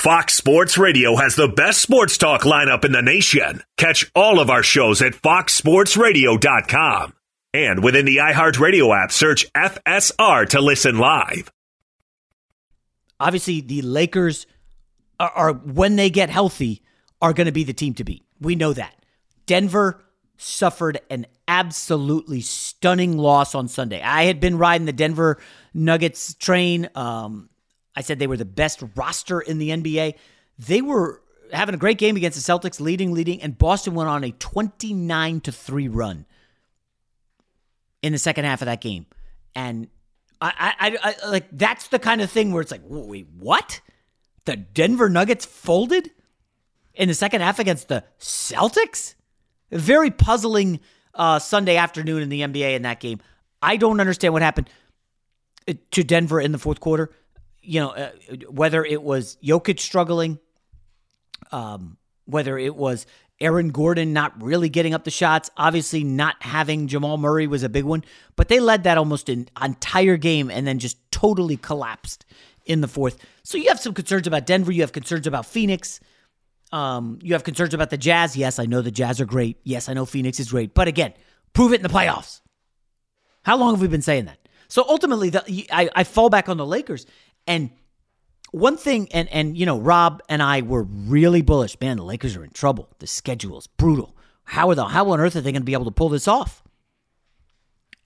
Fox 0.00 0.32
Sports 0.32 0.78
Radio 0.78 1.16
has 1.16 1.36
the 1.36 1.46
best 1.46 1.82
sports 1.82 2.16
talk 2.16 2.44
lineup 2.44 2.86
in 2.86 2.92
the 2.92 3.02
nation. 3.02 3.62
Catch 3.76 4.10
all 4.14 4.40
of 4.40 4.48
our 4.48 4.62
shows 4.62 5.02
at 5.02 5.12
foxsportsradio.com. 5.12 7.12
And 7.52 7.84
within 7.84 8.06
the 8.06 8.16
iHeartRadio 8.16 8.96
app, 8.96 9.12
search 9.12 9.44
FSR 9.52 10.48
to 10.48 10.62
listen 10.62 10.96
live. 10.96 11.52
Obviously, 13.20 13.60
the 13.60 13.82
Lakers 13.82 14.46
are, 15.18 15.32
are 15.32 15.52
when 15.52 15.96
they 15.96 16.08
get 16.08 16.30
healthy, 16.30 16.80
are 17.20 17.34
going 17.34 17.44
to 17.44 17.52
be 17.52 17.64
the 17.64 17.74
team 17.74 17.92
to 17.92 18.04
beat. 18.04 18.24
We 18.40 18.54
know 18.54 18.72
that. 18.72 19.04
Denver, 19.44 20.02
suffered 20.38 20.98
an 21.10 21.26
absolutely 21.46 22.40
stunning 22.40 23.18
loss 23.18 23.54
on 23.54 23.68
Sunday. 23.68 24.00
I 24.00 24.24
had 24.24 24.40
been 24.40 24.56
riding 24.56 24.86
the 24.86 24.94
Denver 24.94 25.36
Nuggets 25.74 26.32
train. 26.32 26.88
Um, 26.94 27.49
I 27.96 28.02
said 28.02 28.18
they 28.18 28.26
were 28.26 28.36
the 28.36 28.44
best 28.44 28.82
roster 28.94 29.40
in 29.40 29.58
the 29.58 29.70
NBA. 29.70 30.14
They 30.58 30.82
were 30.82 31.22
having 31.52 31.74
a 31.74 31.78
great 31.78 31.98
game 31.98 32.16
against 32.16 32.44
the 32.44 32.52
Celtics, 32.52 32.80
leading, 32.80 33.12
leading, 33.12 33.42
and 33.42 33.58
Boston 33.58 33.94
went 33.94 34.08
on 34.08 34.24
a 34.24 34.30
29 34.32 35.40
to 35.40 35.52
3 35.52 35.88
run 35.88 36.26
in 38.02 38.12
the 38.12 38.18
second 38.18 38.44
half 38.44 38.62
of 38.62 38.66
that 38.66 38.80
game. 38.80 39.06
And 39.54 39.88
I, 40.40 40.74
I, 40.80 40.98
I, 41.02 41.28
like 41.28 41.46
that's 41.52 41.88
the 41.88 41.98
kind 41.98 42.20
of 42.20 42.30
thing 42.30 42.52
where 42.52 42.62
it's 42.62 42.70
like, 42.70 42.82
wait, 42.84 43.26
what? 43.38 43.80
The 44.46 44.56
Denver 44.56 45.10
Nuggets 45.10 45.44
folded 45.44 46.10
in 46.94 47.08
the 47.08 47.14
second 47.14 47.42
half 47.42 47.58
against 47.58 47.88
the 47.88 48.04
Celtics? 48.18 49.14
Very 49.70 50.10
puzzling 50.10 50.80
uh, 51.14 51.38
Sunday 51.38 51.76
afternoon 51.76 52.22
in 52.22 52.28
the 52.28 52.40
NBA 52.40 52.74
in 52.74 52.82
that 52.82 53.00
game. 53.00 53.20
I 53.62 53.76
don't 53.76 54.00
understand 54.00 54.32
what 54.32 54.42
happened 54.42 54.70
uh, 55.68 55.74
to 55.90 56.02
Denver 56.02 56.40
in 56.40 56.52
the 56.52 56.58
fourth 56.58 56.80
quarter. 56.80 57.10
You 57.62 57.80
know, 57.80 57.90
uh, 57.90 58.10
whether 58.48 58.84
it 58.84 59.02
was 59.02 59.36
Jokic 59.42 59.80
struggling, 59.80 60.38
um, 61.52 61.96
whether 62.24 62.56
it 62.56 62.74
was 62.74 63.06
Aaron 63.40 63.70
Gordon 63.70 64.12
not 64.12 64.40
really 64.42 64.68
getting 64.68 64.94
up 64.94 65.04
the 65.04 65.10
shots. 65.10 65.50
Obviously, 65.56 66.04
not 66.04 66.36
having 66.40 66.88
Jamal 66.88 67.16
Murray 67.16 67.46
was 67.46 67.62
a 67.62 67.68
big 67.68 67.84
one, 67.84 68.04
but 68.36 68.48
they 68.48 68.60
led 68.60 68.84
that 68.84 68.98
almost 68.98 69.28
an 69.28 69.48
entire 69.62 70.16
game 70.16 70.50
and 70.50 70.66
then 70.66 70.78
just 70.78 70.98
totally 71.10 71.56
collapsed 71.56 72.26
in 72.66 72.82
the 72.82 72.88
fourth. 72.88 73.18
So 73.42 73.56
you 73.58 73.68
have 73.68 73.80
some 73.80 73.94
concerns 73.94 74.26
about 74.26 74.46
Denver. 74.46 74.72
You 74.72 74.82
have 74.82 74.92
concerns 74.92 75.26
about 75.26 75.46
Phoenix. 75.46 76.00
Um, 76.72 77.18
you 77.22 77.32
have 77.32 77.42
concerns 77.42 77.74
about 77.74 77.90
the 77.90 77.96
Jazz. 77.96 78.36
Yes, 78.36 78.58
I 78.58 78.66
know 78.66 78.82
the 78.82 78.90
Jazz 78.90 79.20
are 79.20 79.26
great. 79.26 79.58
Yes, 79.64 79.88
I 79.88 79.94
know 79.94 80.04
Phoenix 80.04 80.38
is 80.38 80.50
great. 80.50 80.74
But 80.74 80.86
again, 80.86 81.14
prove 81.52 81.72
it 81.72 81.76
in 81.76 81.82
the 81.82 81.88
playoffs. 81.88 82.42
How 83.42 83.56
long 83.56 83.72
have 83.72 83.80
we 83.80 83.88
been 83.88 84.02
saying 84.02 84.26
that? 84.26 84.38
So 84.68 84.84
ultimately, 84.88 85.30
the, 85.30 85.66
I, 85.72 85.88
I 85.96 86.04
fall 86.04 86.30
back 86.30 86.48
on 86.48 86.56
the 86.56 86.66
Lakers. 86.66 87.06
And 87.46 87.70
one 88.52 88.76
thing, 88.76 89.08
and 89.12 89.28
and 89.28 89.56
you 89.56 89.66
know, 89.66 89.78
Rob 89.78 90.22
and 90.28 90.42
I 90.42 90.62
were 90.62 90.82
really 90.82 91.42
bullish. 91.42 91.78
Man, 91.80 91.98
the 91.98 92.04
Lakers 92.04 92.36
are 92.36 92.44
in 92.44 92.50
trouble. 92.50 92.88
The 92.98 93.06
schedule 93.06 93.58
is 93.58 93.66
brutal. 93.66 94.16
How 94.44 94.70
are 94.70 94.74
the 94.74 94.86
how 94.86 95.10
on 95.10 95.20
earth 95.20 95.36
are 95.36 95.40
they 95.40 95.52
going 95.52 95.62
to 95.62 95.66
be 95.66 95.74
able 95.74 95.84
to 95.84 95.90
pull 95.90 96.08
this 96.08 96.28
off? 96.28 96.62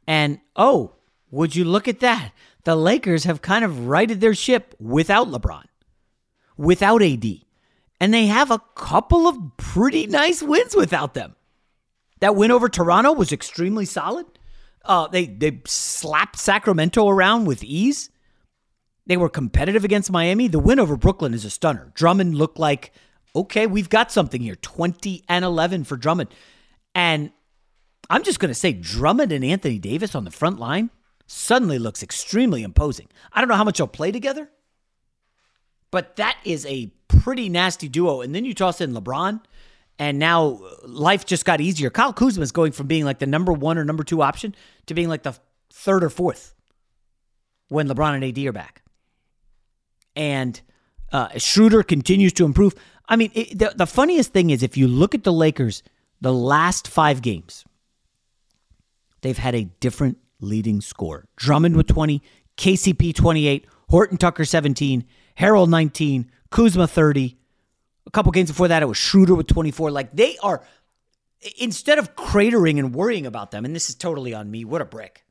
And 0.07 0.41
oh, 0.57 0.97
would 1.31 1.57
you 1.57 1.65
look 1.65 1.89
at 1.89 2.01
that? 2.01 2.33
The 2.65 2.77
Lakers 2.77 3.25
have 3.25 3.43
kind 3.43 3.65
of 3.65 3.87
righted 3.87 4.21
their 4.21 4.35
ship 4.35 4.75
without 4.79 5.29
LeBron, 5.29 5.65
without 6.57 7.03
AD, 7.03 7.25
and 8.01 8.13
they 8.13 8.27
have 8.27 8.51
a 8.51 8.63
couple 8.75 9.27
of 9.27 9.57
pretty 9.57 10.07
nice 10.07 10.43
wins 10.43 10.77
without 10.77 11.15
them. 11.15 11.37
That 12.21 12.37
win 12.37 12.51
over 12.51 12.69
Toronto 12.69 13.13
was 13.13 13.33
extremely 13.33 13.85
solid. 13.85 14.27
Uh, 14.85 15.09
they 15.09 15.27
they 15.27 15.63
slapped 15.67 16.39
Sacramento 16.39 17.09
around 17.09 17.47
with 17.47 17.65
ease. 17.65 18.11
They 19.07 19.17
were 19.17 19.29
competitive 19.29 19.85
against 19.85 20.11
Miami. 20.11 20.49
The 20.49 20.59
win 20.59 20.81
over 20.81 20.97
Brooklyn 20.97 21.35
is 21.35 21.45
a 21.45 21.51
stunner. 21.51 21.93
Drummond 21.95 22.35
looked 22.35 22.59
like, 22.59 22.93
okay, 23.37 23.67
we've 23.67 23.91
got 23.91 24.11
something 24.11 24.41
here. 24.41 24.57
20 24.57 25.25
and 25.29 25.45
11 25.45 25.85
for 25.85 25.97
Drummond. 25.97 26.31
And 26.95 27.31
I'm 28.09 28.23
just 28.23 28.39
going 28.39 28.51
to 28.51 28.55
say 28.55 28.73
Drummond 28.73 29.33
and 29.33 29.45
Anthony 29.45 29.79
Davis 29.79 30.15
on 30.15 30.25
the 30.25 30.31
front 30.31 30.59
line 30.59 30.91
suddenly 31.27 31.79
looks 31.79 32.03
extremely 32.03 32.63
imposing. 32.63 33.09
I 33.33 33.41
don't 33.41 33.49
know 33.49 33.57
how 33.57 33.65
much 33.65 33.79
they'll 33.79 33.87
play 33.87 34.13
together, 34.13 34.51
but 35.91 36.17
that 36.17 36.37
is 36.45 36.67
a 36.67 36.93
pretty 37.09 37.49
nasty 37.49 37.89
duo. 37.89 38.21
And 38.21 38.35
then 38.35 38.45
you 38.45 38.55
toss 38.55 38.81
in 38.81 38.93
LeBron, 38.93 39.41
and 39.99 40.19
now 40.19 40.61
life 40.83 41.25
just 41.25 41.45
got 41.45 41.61
easier. 41.61 41.89
Kyle 41.89 42.13
Kuzma 42.13 42.43
is 42.43 42.53
going 42.53 42.73
from 42.73 42.87
being 42.87 43.05
like 43.05 43.21
the 43.21 43.27
number 43.27 43.53
one 43.53 43.79
or 43.79 43.85
number 43.85 44.05
two 44.05 44.23
option 44.23 44.55
to 44.87 44.95
being 44.95 45.09
like 45.09 45.23
the 45.23 45.39
third 45.73 46.05
or 46.05 46.11
fourth 46.11 46.55
when 47.69 47.89
LeBron 47.89 48.15
and 48.15 48.25
AD 48.25 48.39
are 48.47 48.53
back 48.53 48.84
and 50.17 50.61
uh, 51.13 51.29
Schroeder 51.39 51.83
continues 51.83 52.33
to 52.35 52.45
improve. 52.45 52.75
I 53.09 53.17
mean, 53.17 53.31
it, 53.35 53.59
the, 53.59 53.73
the 53.77 53.87
funniest 53.87 54.33
thing 54.33 54.51
is 54.51 54.63
if 54.63 54.77
you 54.77 54.89
look 54.89 55.15
at 55.15 55.25
the 55.25 55.33
Lakers, 55.33 55.83
the 56.21 56.33
last 56.33 56.89
five 56.89 57.23
games, 57.23 57.65
they've 59.21 59.39
had 59.39 59.55
a 59.55 59.65
different 59.81 60.19
leading 60.41 60.81
score. 60.81 61.27
Drummond 61.37 61.77
with 61.77 61.87
20, 61.89 62.23
KCP 62.57 63.15
28, 63.15 63.67
Horton 63.89 64.17
Tucker 64.17 64.45
17, 64.45 65.05
Harrell 65.39 65.69
19, 65.69 66.31
Kuzma 66.51 66.87
30. 66.87 67.37
A 68.07 68.11
couple 68.11 68.33
games 68.33 68.51
before 68.51 68.69
that, 68.69 68.83
it 68.83 68.87
was 68.87 68.99
Schroeder 68.99 69.35
with 69.35 69.47
24. 69.47 69.91
Like 69.91 70.15
they 70.15 70.37
are, 70.39 70.65
instead 71.59 71.99
of 71.99 72.15
cratering 72.17 72.79
and 72.79 72.95
worrying 72.95 73.27
about 73.27 73.51
them, 73.51 73.65
and 73.65 73.75
this 73.75 73.89
is 73.89 73.95
totally 73.95 74.35
on 74.35 74.51
me, 74.51 74.65
what 74.65 74.81
a 74.81 74.85
brick. 74.85 75.25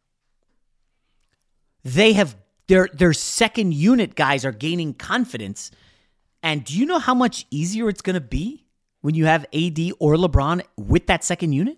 They 1.83 2.13
have 2.13 2.35
their 2.67 2.89
their 2.93 3.13
second 3.13 3.73
unit 3.73 4.15
guys 4.15 4.45
are 4.45 4.51
gaining 4.51 4.93
confidence. 4.93 5.71
And 6.41 6.63
do 6.63 6.77
you 6.77 6.85
know 6.85 6.99
how 6.99 7.13
much 7.13 7.45
easier 7.51 7.89
it's 7.89 8.01
going 8.01 8.15
to 8.15 8.21
be 8.21 8.65
when 9.01 9.15
you 9.15 9.25
have 9.25 9.45
AD 9.53 9.79
or 9.99 10.15
LeBron 10.15 10.61
with 10.77 11.07
that 11.07 11.23
second 11.23 11.53
unit? 11.53 11.77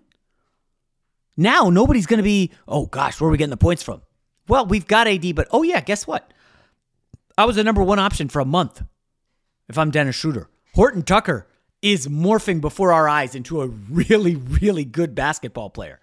Now 1.36 1.70
nobody's 1.70 2.06
going 2.06 2.18
to 2.18 2.24
be, 2.24 2.52
oh 2.66 2.86
gosh, 2.86 3.20
where 3.20 3.28
are 3.28 3.30
we 3.30 3.38
getting 3.38 3.50
the 3.50 3.56
points 3.56 3.82
from? 3.82 4.02
Well, 4.48 4.66
we've 4.66 4.86
got 4.86 5.08
AD, 5.08 5.34
but 5.34 5.48
oh 5.50 5.62
yeah, 5.62 5.80
guess 5.80 6.06
what? 6.06 6.32
I 7.38 7.44
was 7.44 7.56
the 7.56 7.64
number 7.64 7.82
one 7.82 7.98
option 7.98 8.28
for 8.28 8.40
a 8.40 8.44
month. 8.44 8.82
If 9.68 9.76
I'm 9.76 9.90
Dennis 9.90 10.16
Schroeder, 10.16 10.48
Horton 10.74 11.02
Tucker 11.02 11.46
is 11.82 12.08
morphing 12.08 12.60
before 12.60 12.92
our 12.92 13.08
eyes 13.08 13.34
into 13.34 13.60
a 13.60 13.66
really, 13.66 14.36
really 14.36 14.84
good 14.84 15.14
basketball 15.14 15.70
player. 15.70 16.00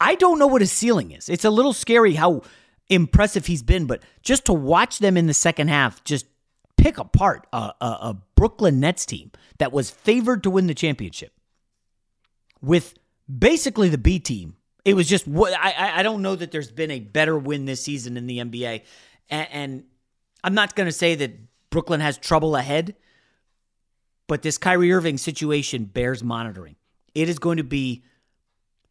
I 0.00 0.14
don't 0.14 0.38
know 0.38 0.46
what 0.46 0.60
his 0.60 0.70
ceiling 0.70 1.10
is. 1.10 1.28
It's 1.28 1.44
a 1.44 1.50
little 1.50 1.72
scary 1.72 2.14
how 2.14 2.42
impressive 2.88 3.46
he's 3.46 3.62
been, 3.62 3.86
but 3.86 4.02
just 4.22 4.44
to 4.46 4.52
watch 4.52 4.98
them 4.98 5.16
in 5.16 5.26
the 5.26 5.34
second 5.34 5.68
half 5.68 6.02
just 6.04 6.26
pick 6.76 6.98
apart 6.98 7.46
a, 7.52 7.72
a, 7.80 7.86
a 7.86 8.16
Brooklyn 8.34 8.80
Nets 8.80 9.04
team 9.04 9.30
that 9.58 9.72
was 9.72 9.90
favored 9.90 10.42
to 10.44 10.50
win 10.50 10.66
the 10.66 10.74
championship 10.74 11.32
with 12.62 12.94
basically 13.38 13.88
the 13.88 13.98
B 13.98 14.18
team. 14.18 14.56
It 14.84 14.94
was 14.94 15.08
just 15.08 15.26
I 15.28 15.92
I 15.96 16.02
don't 16.02 16.22
know 16.22 16.34
that 16.34 16.50
there's 16.50 16.70
been 16.70 16.90
a 16.90 17.00
better 17.00 17.36
win 17.36 17.66
this 17.66 17.82
season 17.82 18.16
in 18.16 18.26
the 18.26 18.38
NBA, 18.38 18.82
and, 19.28 19.48
and 19.50 19.84
I'm 20.42 20.54
not 20.54 20.74
going 20.74 20.86
to 20.86 20.92
say 20.92 21.14
that 21.16 21.32
Brooklyn 21.68 22.00
has 22.00 22.16
trouble 22.16 22.56
ahead, 22.56 22.94
but 24.28 24.40
this 24.40 24.56
Kyrie 24.56 24.92
Irving 24.92 25.18
situation 25.18 25.84
bears 25.84 26.24
monitoring. 26.24 26.76
It 27.14 27.28
is 27.28 27.38
going 27.38 27.58
to 27.58 27.64
be 27.64 28.02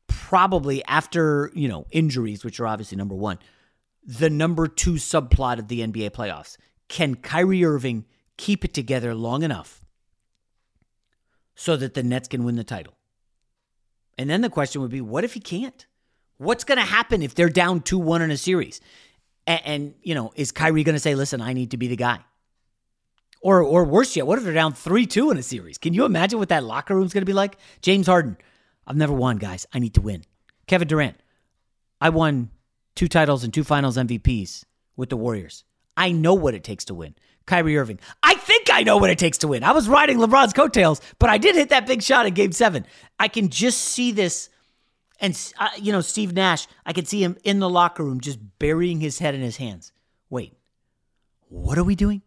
probably 0.07 0.83
after 0.85 1.51
you 1.55 1.67
know 1.67 1.87
injuries, 1.89 2.43
which 2.43 2.59
are 2.59 2.67
obviously 2.67 2.97
number 2.97 3.15
one 3.15 3.39
the 4.07 4.29
number 4.29 4.67
two 4.67 4.93
subplot 4.93 5.59
of 5.59 5.67
the 5.67 5.81
NBA 5.81 6.11
playoffs. 6.11 6.57
Can 6.87 7.15
Kyrie 7.15 7.65
Irving 7.65 8.05
keep 8.37 8.63
it 8.63 8.73
together 8.73 9.13
long 9.13 9.43
enough 9.43 9.83
so 11.55 11.75
that 11.75 11.93
the 11.93 12.03
Nets 12.03 12.29
can 12.29 12.45
win 12.45 12.55
the 12.55 12.63
title? 12.63 12.93
And 14.17 14.29
then 14.29 14.41
the 14.41 14.49
question 14.49 14.81
would 14.81 14.91
be 14.91 15.01
what 15.01 15.25
if 15.25 15.33
he 15.33 15.41
can't? 15.41 15.85
What's 16.37 16.63
going 16.63 16.77
to 16.77 16.85
happen 16.85 17.21
if 17.21 17.35
they're 17.35 17.49
down 17.49 17.81
2 17.81 17.99
1 17.99 18.21
in 18.21 18.31
a 18.31 18.37
series? 18.37 18.79
And, 19.45 19.61
and, 19.65 19.93
you 20.01 20.15
know, 20.15 20.31
is 20.35 20.51
Kyrie 20.51 20.83
going 20.83 20.95
to 20.95 20.99
say, 20.99 21.15
listen, 21.15 21.41
I 21.41 21.53
need 21.53 21.71
to 21.71 21.77
be 21.77 21.87
the 21.87 21.95
guy? 21.95 22.19
Or, 23.41 23.61
or 23.61 23.83
worse 23.83 24.15
yet, 24.15 24.25
what 24.25 24.37
if 24.37 24.43
they're 24.43 24.53
down 24.53 24.73
3 24.73 25.05
2 25.05 25.31
in 25.31 25.37
a 25.37 25.43
series? 25.43 25.77
Can 25.77 25.93
you 25.93 26.05
imagine 26.05 26.39
what 26.39 26.49
that 26.49 26.63
locker 26.63 26.95
room's 26.95 27.13
going 27.13 27.21
to 27.21 27.25
be 27.25 27.33
like? 27.33 27.57
James 27.81 28.07
Harden, 28.07 28.37
I've 28.85 28.95
never 28.95 29.13
won, 29.13 29.37
guys. 29.37 29.65
I 29.73 29.79
need 29.79 29.93
to 29.95 30.01
win. 30.01 30.23
Kevin 30.67 30.87
Durant, 30.87 31.17
I 31.99 32.09
won 32.09 32.51
two 32.97 33.07
titles 33.07 33.43
and 33.43 33.53
two 33.53 33.63
finals 33.63 33.95
MVPs 33.95 34.65
with 34.97 35.09
the 35.09 35.17
Warriors. 35.17 35.63
I 35.95 36.11
know 36.11 36.33
what 36.33 36.53
it 36.53 36.63
takes 36.63 36.83
to 36.85 36.95
win. 36.95 37.15
Kyrie 37.45 37.77
Irving. 37.77 37.99
I 38.23 38.35
think 38.35 38.69
I 38.69 38.83
know 38.83 38.97
what 38.97 39.09
it 39.09 39.17
takes 39.17 39.37
to 39.39 39.47
win. 39.47 39.63
I 39.63 39.71
was 39.71 39.87
riding 39.87 40.17
LeBron's 40.17 40.51
coattails, 40.51 40.99
but 41.17 41.29
I 41.29 41.37
did 41.37 41.55
hit 41.55 41.69
that 41.69 41.87
big 41.87 42.01
shot 42.01 42.25
in 42.25 42.33
game 42.33 42.51
seven. 42.51 42.85
I 43.17 43.29
can 43.29 43.49
just 43.49 43.79
see 43.79 44.11
this. 44.11 44.49
And, 45.19 45.39
uh, 45.57 45.69
you 45.77 45.91
know, 45.91 46.01
Steve 46.01 46.33
Nash, 46.33 46.67
I 46.85 46.91
can 46.91 47.05
see 47.05 47.23
him 47.23 47.37
in 47.43 47.59
the 47.59 47.69
locker 47.69 48.03
room 48.03 48.19
just 48.19 48.39
burying 48.59 48.99
his 48.99 49.19
head 49.19 49.33
in 49.33 49.41
his 49.41 49.57
hands. 49.57 49.93
Wait, 50.29 50.53
what 51.47 51.77
are 51.77 51.83
we 51.83 51.95
doing? 51.95 52.21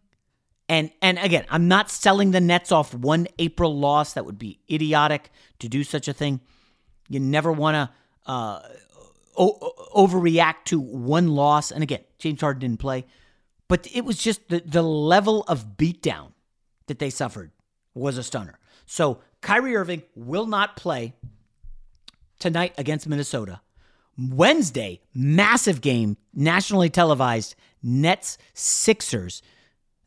And 0.67 0.89
and 1.01 1.19
again, 1.19 1.45
I'm 1.49 1.67
not 1.67 1.91
selling 1.91 2.31
the 2.31 2.39
Nets 2.39 2.71
off 2.71 2.93
one 2.93 3.27
April 3.37 3.77
loss. 3.77 4.13
That 4.13 4.25
would 4.25 4.39
be 4.39 4.59
idiotic 4.71 5.29
to 5.59 5.67
do 5.67 5.83
such 5.83 6.07
a 6.07 6.13
thing. 6.13 6.39
You 7.09 7.19
never 7.19 7.51
want 7.51 7.75
to 7.75 7.89
uh, 8.31 8.61
overreact 9.37 10.65
to 10.65 10.79
one 10.79 11.29
loss. 11.29 11.71
And 11.71 11.83
again, 11.83 12.01
James 12.17 12.41
Harden 12.41 12.59
didn't 12.59 12.79
play, 12.79 13.05
but 13.67 13.87
it 13.93 14.05
was 14.05 14.17
just 14.17 14.47
the, 14.49 14.61
the 14.65 14.81
level 14.81 15.43
of 15.47 15.77
beatdown 15.77 16.31
that 16.87 16.99
they 16.99 17.09
suffered 17.09 17.51
was 17.93 18.17
a 18.17 18.23
stunner. 18.23 18.59
So 18.85 19.19
Kyrie 19.41 19.75
Irving 19.75 20.03
will 20.15 20.45
not 20.45 20.75
play 20.75 21.13
tonight 22.39 22.73
against 22.77 23.07
Minnesota. 23.07 23.61
Wednesday, 24.17 25.01
massive 25.13 25.81
game, 25.81 26.17
nationally 26.33 26.89
televised, 26.89 27.55
Nets 27.81 28.37
Sixers. 28.53 29.41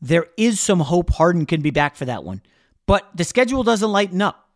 There 0.00 0.26
is 0.36 0.60
some 0.60 0.80
hope 0.80 1.10
Harden 1.10 1.46
can 1.46 1.62
be 1.62 1.70
back 1.70 1.96
for 1.96 2.04
that 2.04 2.24
one, 2.24 2.42
but 2.86 3.08
the 3.14 3.24
schedule 3.24 3.62
doesn't 3.62 3.90
lighten 3.90 4.20
up. 4.20 4.50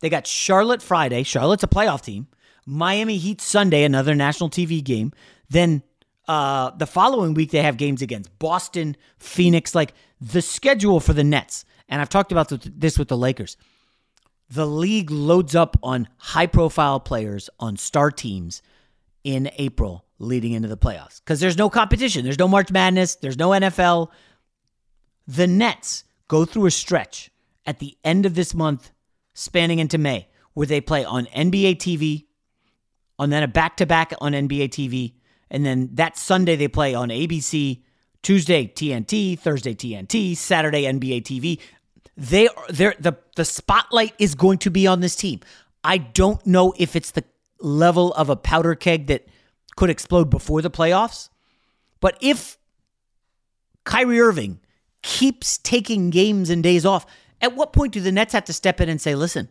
They 0.00 0.08
got 0.08 0.26
Charlotte 0.26 0.82
Friday. 0.82 1.22
Charlotte's 1.22 1.62
a 1.62 1.68
playoff 1.68 2.02
team. 2.02 2.26
Miami 2.66 3.16
Heat 3.16 3.40
Sunday, 3.40 3.84
another 3.84 4.14
national 4.14 4.50
TV 4.50 4.82
game. 4.82 5.12
Then 5.48 5.82
uh, 6.26 6.70
the 6.70 6.86
following 6.86 7.34
week, 7.34 7.50
they 7.50 7.62
have 7.62 7.76
games 7.76 8.02
against 8.02 8.36
Boston, 8.38 8.96
Phoenix. 9.18 9.74
Like 9.74 9.94
the 10.20 10.42
schedule 10.42 11.00
for 11.00 11.12
the 11.12 11.24
Nets, 11.24 11.64
and 11.88 12.00
I've 12.00 12.08
talked 12.08 12.32
about 12.32 12.52
this 12.64 12.98
with 12.98 13.08
the 13.08 13.16
Lakers. 13.16 13.56
The 14.50 14.66
league 14.66 15.10
loads 15.10 15.54
up 15.54 15.76
on 15.82 16.08
high 16.18 16.46
profile 16.46 17.00
players 17.00 17.50
on 17.58 17.76
star 17.76 18.10
teams 18.10 18.62
in 19.24 19.50
April 19.56 20.04
leading 20.18 20.52
into 20.52 20.68
the 20.68 20.76
playoffs 20.76 21.20
because 21.20 21.40
there's 21.40 21.58
no 21.58 21.70
competition. 21.70 22.24
There's 22.24 22.38
no 22.38 22.48
March 22.48 22.70
Madness. 22.70 23.16
There's 23.16 23.38
no 23.38 23.50
NFL. 23.50 24.08
The 25.26 25.46
Nets 25.46 26.04
go 26.28 26.44
through 26.44 26.66
a 26.66 26.70
stretch 26.70 27.30
at 27.66 27.78
the 27.78 27.96
end 28.04 28.26
of 28.26 28.34
this 28.34 28.54
month, 28.54 28.90
spanning 29.32 29.78
into 29.78 29.98
May, 29.98 30.28
where 30.52 30.66
they 30.66 30.80
play 30.80 31.04
on 31.04 31.26
NBA 31.26 31.76
TV, 31.76 32.26
and 33.18 33.32
then 33.32 33.42
a 33.42 33.48
back 33.48 33.76
to 33.78 33.86
back 33.86 34.12
on 34.20 34.32
NBA 34.32 34.70
TV, 34.70 35.14
and 35.50 35.64
then 35.64 35.90
that 35.94 36.16
Sunday 36.16 36.56
they 36.56 36.68
play 36.68 36.94
on 36.94 37.08
ABC, 37.08 37.82
Tuesday 38.22 38.66
TNT, 38.66 39.38
Thursday 39.38 39.74
TNT, 39.74 40.36
Saturday 40.36 40.82
NBA 40.84 41.22
TV. 41.22 41.60
They 42.16 42.48
are 42.48 42.66
there 42.68 42.94
the 42.98 43.16
the 43.36 43.44
spotlight 43.44 44.14
is 44.18 44.34
going 44.34 44.58
to 44.58 44.70
be 44.70 44.86
on 44.86 45.00
this 45.00 45.16
team. 45.16 45.40
I 45.82 45.98
don't 45.98 46.44
know 46.46 46.74
if 46.78 46.96
it's 46.96 47.10
the 47.10 47.24
level 47.60 48.12
of 48.14 48.30
a 48.30 48.36
powder 48.36 48.74
keg 48.74 49.06
that 49.08 49.26
could 49.76 49.90
explode 49.90 50.30
before 50.30 50.62
the 50.62 50.70
playoffs, 50.70 51.28
but 52.00 52.16
if 52.20 52.58
Kyrie 53.84 54.20
Irving 54.20 54.60
keeps 55.02 55.58
taking 55.58 56.10
games 56.10 56.48
and 56.48 56.62
days 56.62 56.86
off, 56.86 57.06
at 57.40 57.54
what 57.54 57.72
point 57.72 57.92
do 57.92 58.00
the 58.00 58.12
Nets 58.12 58.32
have 58.32 58.44
to 58.44 58.52
step 58.52 58.80
in 58.80 58.88
and 58.88 59.00
say, 59.00 59.14
"Listen, 59.14 59.48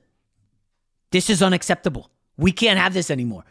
this 1.11 1.29
is 1.29 1.43
unacceptable. 1.43 2.09
We 2.37 2.51
can't 2.51 2.79
have 2.79 2.93
this 2.93 3.11
anymore." 3.11 3.45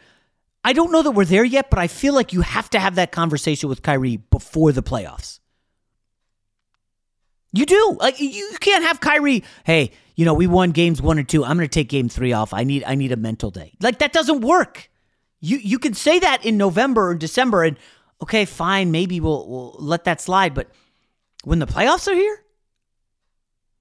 I 0.65 0.73
don't 0.73 0.93
know 0.93 1.03
that 1.03 1.11
we're 1.11 1.25
there 1.25 1.45
yet, 1.45 1.71
but 1.71 1.79
I 1.79 1.89
feel 1.89 2.15
like 2.15 2.33
you 2.33 2.43
have 2.43 2.71
to 2.71 2.79
have 2.79 2.95
that 2.95 3.11
conversation 3.11 3.69
with 3.69 3.83
Kyrie 3.83 4.19
before 4.19 4.71
the 4.71 4.83
playoffs. 4.83 5.41
You 7.53 7.67
do. 7.67 7.97
Like 8.01 8.21
you 8.21 8.57
can't 8.61 8.85
have 8.85 9.01
Kyrie, 9.01 9.45
hey, 9.65 9.91
you 10.17 10.25
know, 10.25 10.35
we 10.35 10.47
won 10.47 10.71
games 10.71 11.03
1 11.03 11.19
and 11.19 11.29
2. 11.29 11.45
I'm 11.45 11.57
going 11.57 11.69
to 11.69 11.73
take 11.73 11.89
game 11.89 12.09
3 12.09 12.33
off. 12.33 12.55
I 12.55 12.65
need 12.65 12.85
I 12.85 12.95
need 12.95 13.13
a 13.13 13.17
mental 13.17 13.51
day. 13.51 13.75
Like 13.81 13.99
that 13.99 14.13
doesn't 14.13 14.41
work. 14.41 14.89
You 15.41 15.59
you 15.59 15.79
can 15.79 15.95
say 15.95 16.19
that 16.21 16.45
in 16.45 16.57
November 16.57 17.09
or 17.09 17.15
December 17.15 17.65
and 17.65 17.77
okay, 18.23 18.45
fine, 18.45 18.91
maybe 18.91 19.21
we'll 19.21 19.49
we'll 19.49 19.77
let 19.79 20.05
that 20.05 20.21
slide, 20.21 20.55
but 20.55 20.71
when 21.45 21.59
the 21.59 21.67
playoffs 21.67 22.07
are 22.09 22.15
here? 22.15 22.39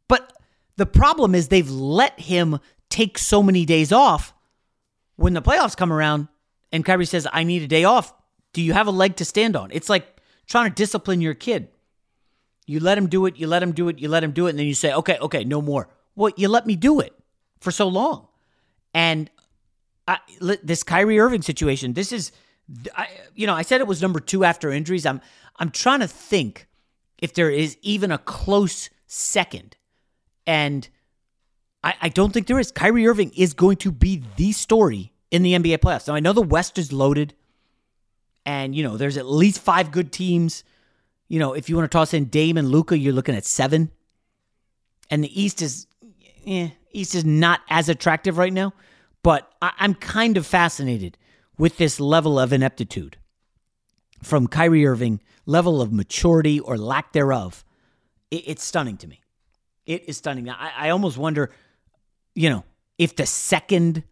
But 0.07 0.33
the 0.77 0.87
problem 0.87 1.35
is 1.35 1.47
they've 1.47 1.69
let 1.69 2.19
him 2.19 2.59
take 2.89 3.17
so 3.17 3.43
many 3.43 3.65
days 3.65 3.91
off. 3.91 4.33
When 5.21 5.34
the 5.34 5.41
playoffs 5.41 5.77
come 5.77 5.93
around, 5.93 6.27
and 6.71 6.84
Kyrie 6.84 7.05
says, 7.05 7.27
I 7.31 7.43
need 7.43 7.62
a 7.62 7.67
day 7.67 7.84
off, 7.84 8.13
do 8.53 8.62
you 8.62 8.73
have 8.73 8.88
a 8.88 8.91
leg 8.91 9.17
to 9.17 9.25
stand 9.25 9.55
on? 9.55 9.69
It's 9.71 9.89
like 9.89 10.19
trying 10.47 10.69
to 10.69 10.75
discipline 10.75 11.21
your 11.21 11.36
kid. 11.36 11.67
You 12.65 12.79
let 12.79 12.97
him 12.97 13.07
do 13.07 13.25
it, 13.27 13.38
you 13.38 13.47
let 13.47 13.62
him 13.62 13.71
do 13.71 13.88
it, 13.88 13.99
you 13.99 14.10
let 14.10 14.23
him 14.23 14.31
do 14.31 14.47
it, 14.47 14.51
and 14.51 14.60
then 14.60 14.65
you 14.65 14.73
say, 14.73 14.93
okay, 14.93 15.17
okay, 15.19 15.43
no 15.43 15.62
more. 15.62 15.89
Well, 16.15 16.31
you 16.38 16.47
let 16.47 16.65
me 16.65 16.75
do 16.75 16.99
it 16.99 17.13
for 17.60 17.69
so 17.69 17.88
long. 17.88 18.27
And 18.93 19.29
I, 20.07 20.19
this 20.63 20.84
Kyrie 20.84 21.19
Irving 21.19 21.41
situation, 21.41 21.93
this 21.93 22.12
is, 22.12 22.31
I, 22.95 23.07
you 23.36 23.45
know, 23.45 23.53
I 23.53 23.62
said 23.62 23.79
it 23.79 23.88
was 23.88 24.01
number 24.01 24.19
two 24.19 24.43
after 24.43 24.71
injuries. 24.71 25.05
I'm, 25.05 25.21
I'm 25.57 25.69
trying 25.69 25.99
to 25.99 26.07
think 26.07 26.67
if 27.19 27.34
there 27.34 27.51
is 27.51 27.77
even 27.81 28.12
a 28.12 28.17
close 28.17 28.89
second. 29.05 29.77
And 30.47 30.89
I, 31.84 31.93
I 32.01 32.10
don't 32.10 32.34
think 32.34 32.47
there 32.47 32.60
is. 32.60 32.71
Kyrie 32.71 33.07
Irving 33.07 33.31
is 33.36 33.53
going 33.53 33.77
to 33.77 33.91
be 33.91 34.23
the 34.36 34.51
story 34.51 35.11
in 35.32 35.44
the 35.44 35.54
NBA 35.54 35.80
playoffs. 35.80 36.08
Now 36.08 36.13
I 36.13 36.20
know 36.20 36.34
the 36.34 36.41
West 36.41 36.78
is 36.78 36.94
loaded, 36.94 37.34
and 38.46 38.76
you 38.76 38.84
know 38.84 38.98
there's 38.98 39.17
at 39.17 39.26
least 39.26 39.60
five 39.60 39.91
good 39.91 40.12
teams. 40.12 40.63
You 41.28 41.39
know, 41.39 41.54
if 41.54 41.70
you 41.70 41.78
want 41.78 41.89
to 41.89 41.98
toss 41.98 42.13
in 42.13 42.26
Dame 42.26 42.58
and 42.58 42.70
Luka, 42.70 42.98
you're 42.98 43.13
looking 43.13 43.36
at 43.36 43.46
seven. 43.46 43.89
And 45.10 45.24
the 45.24 45.41
East 45.41 45.62
is, 45.62 45.88
eh, 46.46 46.70
East 46.91 47.15
is 47.15 47.24
not 47.24 47.62
as 47.70 47.89
attractive 47.89 48.38
right 48.38 48.52
now. 48.52 48.74
But 49.24 49.50
I, 49.62 49.72
I'm 49.80 49.94
kind 49.94 50.36
of 50.36 50.46
fascinated 50.46 51.17
with 51.58 51.78
this 51.78 52.00
level 52.00 52.39
of 52.39 52.52
ineptitude 52.52 53.17
from 54.22 54.48
Kyrie 54.48 54.86
Irving, 54.86 55.22
level 55.46 55.82
of 55.82 55.94
maturity 55.94 56.60
or 56.60 56.78
lack 56.78 57.13
thereof. 57.13 57.63
It, 58.30 58.44
it's 58.48 58.63
stunning 58.63 58.98
to 58.98 59.08
me. 59.08 59.22
It 59.86 60.08
is 60.08 60.17
stunning. 60.17 60.50
I, 60.50 60.72
I 60.78 60.89
almost 60.89 61.17
wonder, 61.17 61.52
you 62.36 62.50
know, 62.50 62.63
if 62.98 63.15
the 63.15 63.26
second 63.26 64.04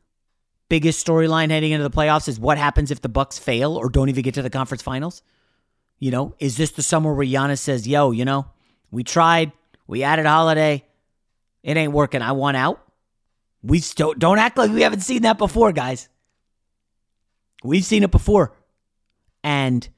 biggest 0.70 1.06
storyline 1.06 1.50
heading 1.50 1.72
into 1.72 1.88
the 1.88 1.96
playoffs 1.96 2.28
is 2.28 2.40
what 2.40 2.58
happens 2.58 2.92
if 2.92 3.02
the 3.02 3.10
Bucks 3.10 3.38
fail 3.38 3.76
or 3.76 3.90
don't 3.90 4.10
even 4.10 4.24
get 4.24 4.36
to 4.36 4.42
the 4.42 4.50
conference 4.50 4.82
finals. 4.82 5.22
You 5.98 6.12
know, 6.12 6.36
is 6.40 6.56
this 6.56 6.72
the 6.72 6.84
summer 6.84 7.14
where 7.14 7.26
Giannis 7.26 7.60
says, 7.60 7.88
"Yo, 7.88 8.12
you 8.12 8.24
know, 8.24 8.46
we 8.90 9.04
tried, 9.04 9.52
we 9.88 10.04
added 10.04 10.26
Holiday, 10.26 10.86
it 11.64 11.76
ain't 11.76 11.92
working. 11.92 12.22
I 12.22 12.32
want 12.32 12.56
out." 12.56 12.82
We 13.62 13.80
still 13.80 14.14
don't 14.14 14.40
act 14.40 14.58
like 14.58 14.72
we 14.72 14.84
haven't 14.84 15.02
seen 15.02 15.24
that 15.24 15.38
before, 15.38 15.74
guys. 15.74 16.08
We've 17.62 17.84
seen 17.84 18.04
it 18.04 18.12
before, 18.12 18.56
and 19.44 19.90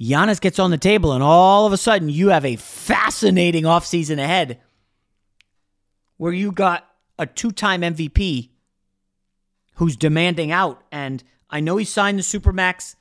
Giannis 0.00 0.40
gets 0.40 0.60
on 0.60 0.70
the 0.70 0.78
table, 0.78 1.12
and 1.12 1.22
all 1.22 1.66
of 1.66 1.72
a 1.72 1.76
sudden, 1.76 2.08
you 2.08 2.28
have 2.28 2.44
a 2.44 2.54
fascinating 2.54 3.64
offseason 3.64 4.20
ahead, 4.20 4.60
where 6.16 6.32
you 6.32 6.52
got 6.52 6.88
a 7.18 7.26
two-time 7.26 7.80
MVP 7.80 8.50
who's 9.76 9.96
demanding 9.96 10.50
out. 10.52 10.82
And 10.92 11.22
I 11.48 11.60
know 11.60 11.76
he 11.76 11.84
signed 11.84 12.18
the 12.18 12.22
Supermax 12.22 12.96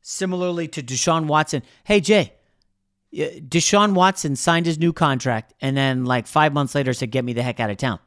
similarly 0.00 0.68
to 0.68 0.82
Deshaun 0.82 1.26
Watson. 1.26 1.62
Hey, 1.84 2.00
Jay, 2.00 2.32
Deshaun 3.12 3.94
Watson 3.94 4.36
signed 4.36 4.66
his 4.66 4.78
new 4.78 4.92
contract 4.92 5.54
and 5.60 5.76
then, 5.76 6.04
like, 6.04 6.26
five 6.26 6.52
months 6.52 6.74
later 6.74 6.92
said, 6.92 7.10
Get 7.10 7.24
me 7.24 7.32
the 7.32 7.42
heck 7.42 7.60
out 7.60 7.70
of 7.70 7.76
town. 7.76 7.98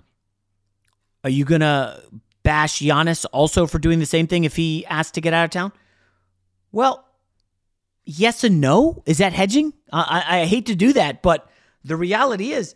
Are 1.24 1.30
you 1.30 1.46
going 1.46 1.62
to 1.62 2.02
bash 2.44 2.80
Giannis 2.80 3.26
also 3.32 3.68
for 3.68 3.80
doing 3.80 4.00
the 4.00 4.06
same 4.06 4.28
thing 4.28 4.44
if 4.44 4.56
he 4.56 4.86
asked 4.88 5.16
to 5.16 5.22
get 5.22 5.34
out 5.34 5.46
of 5.46 5.52
town? 5.52 5.72
Well, 6.72 7.06
yes 8.06 8.44
and 8.44 8.62
no. 8.62 9.04
Is 9.06 9.20
that 9.20 9.34
hedging? 9.34 9.74
I, 9.92 10.24
I, 10.28 10.46
hate 10.46 10.68
to 10.68 10.76
do 10.76 10.94
that, 10.94 11.22
but 11.22 11.50
the 11.84 11.96
reality 11.96 12.52
is 12.52 12.76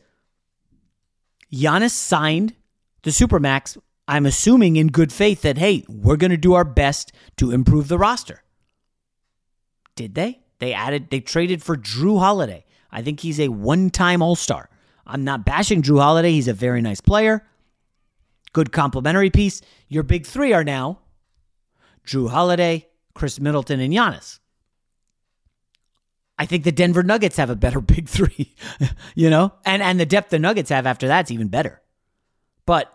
Giannis 1.51 1.91
signed 1.91 2.53
the 3.03 3.11
Supermax 3.11 3.77
I'm 4.07 4.25
assuming 4.25 4.75
in 4.75 4.87
good 4.87 5.11
faith 5.11 5.41
that, 5.41 5.57
hey, 5.57 5.83
we're 5.87 6.17
going 6.17 6.31
to 6.31 6.37
do 6.37 6.53
our 6.53 6.63
best 6.63 7.11
to 7.37 7.51
improve 7.51 7.87
the 7.87 7.97
roster. 7.97 8.43
Did 9.95 10.15
they? 10.15 10.41
They 10.59 10.73
added, 10.73 11.09
they 11.09 11.19
traded 11.19 11.63
for 11.63 11.75
Jrue 11.75 12.19
Holiday. 12.19 12.65
I 12.91 13.01
think 13.01 13.19
he's 13.19 13.39
a 13.39 13.49
one 13.49 13.89
time 13.89 14.21
All 14.21 14.35
Star. 14.35 14.69
I'm 15.07 15.23
not 15.23 15.45
bashing 15.45 15.81
Jrue 15.81 15.99
Holiday. 15.99 16.31
He's 16.31 16.47
a 16.47 16.53
very 16.53 16.81
nice 16.81 17.01
player. 17.01 17.45
Good 18.53 18.71
complimentary 18.71 19.29
piece. 19.29 19.61
Your 19.87 20.03
big 20.03 20.25
three 20.25 20.53
are 20.53 20.63
now 20.63 20.99
Jrue 22.05 22.29
Holiday, 22.29 22.87
Khris 23.13 23.39
Middleton, 23.39 23.79
and 23.79 23.93
Giannis. 23.93 24.39
I 26.37 26.45
think 26.45 26.63
the 26.63 26.71
Denver 26.71 27.03
Nuggets 27.03 27.37
have 27.37 27.49
a 27.49 27.55
better 27.55 27.81
big 27.81 28.07
three, 28.07 28.55
you 29.15 29.29
know? 29.29 29.53
And 29.65 29.81
and 29.81 29.99
the 29.99 30.05
depth 30.05 30.29
the 30.29 30.39
Nuggets 30.39 30.69
have 30.69 30.85
after 30.85 31.07
that's 31.07 31.31
even 31.31 31.47
better. 31.47 31.81
But 32.65 32.94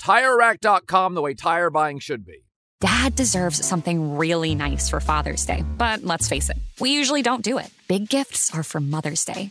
TireRack.com, 0.00 1.14
the 1.14 1.20
way 1.20 1.34
tire 1.34 1.70
buying 1.70 1.98
should 1.98 2.24
be. 2.24 2.44
Dad 2.80 3.14
deserves 3.14 3.64
something 3.64 4.16
really 4.16 4.54
nice 4.54 4.88
for 4.88 5.00
Father's 5.00 5.44
Day, 5.44 5.64
but 5.76 6.02
let's 6.02 6.28
face 6.28 6.48
it, 6.48 6.56
we 6.80 6.90
usually 6.92 7.20
don't 7.20 7.44
do 7.44 7.58
it. 7.58 7.68
Big 7.88 8.08
gifts 8.08 8.54
are 8.54 8.62
for 8.62 8.80
Mother's 8.80 9.24
Day. 9.26 9.50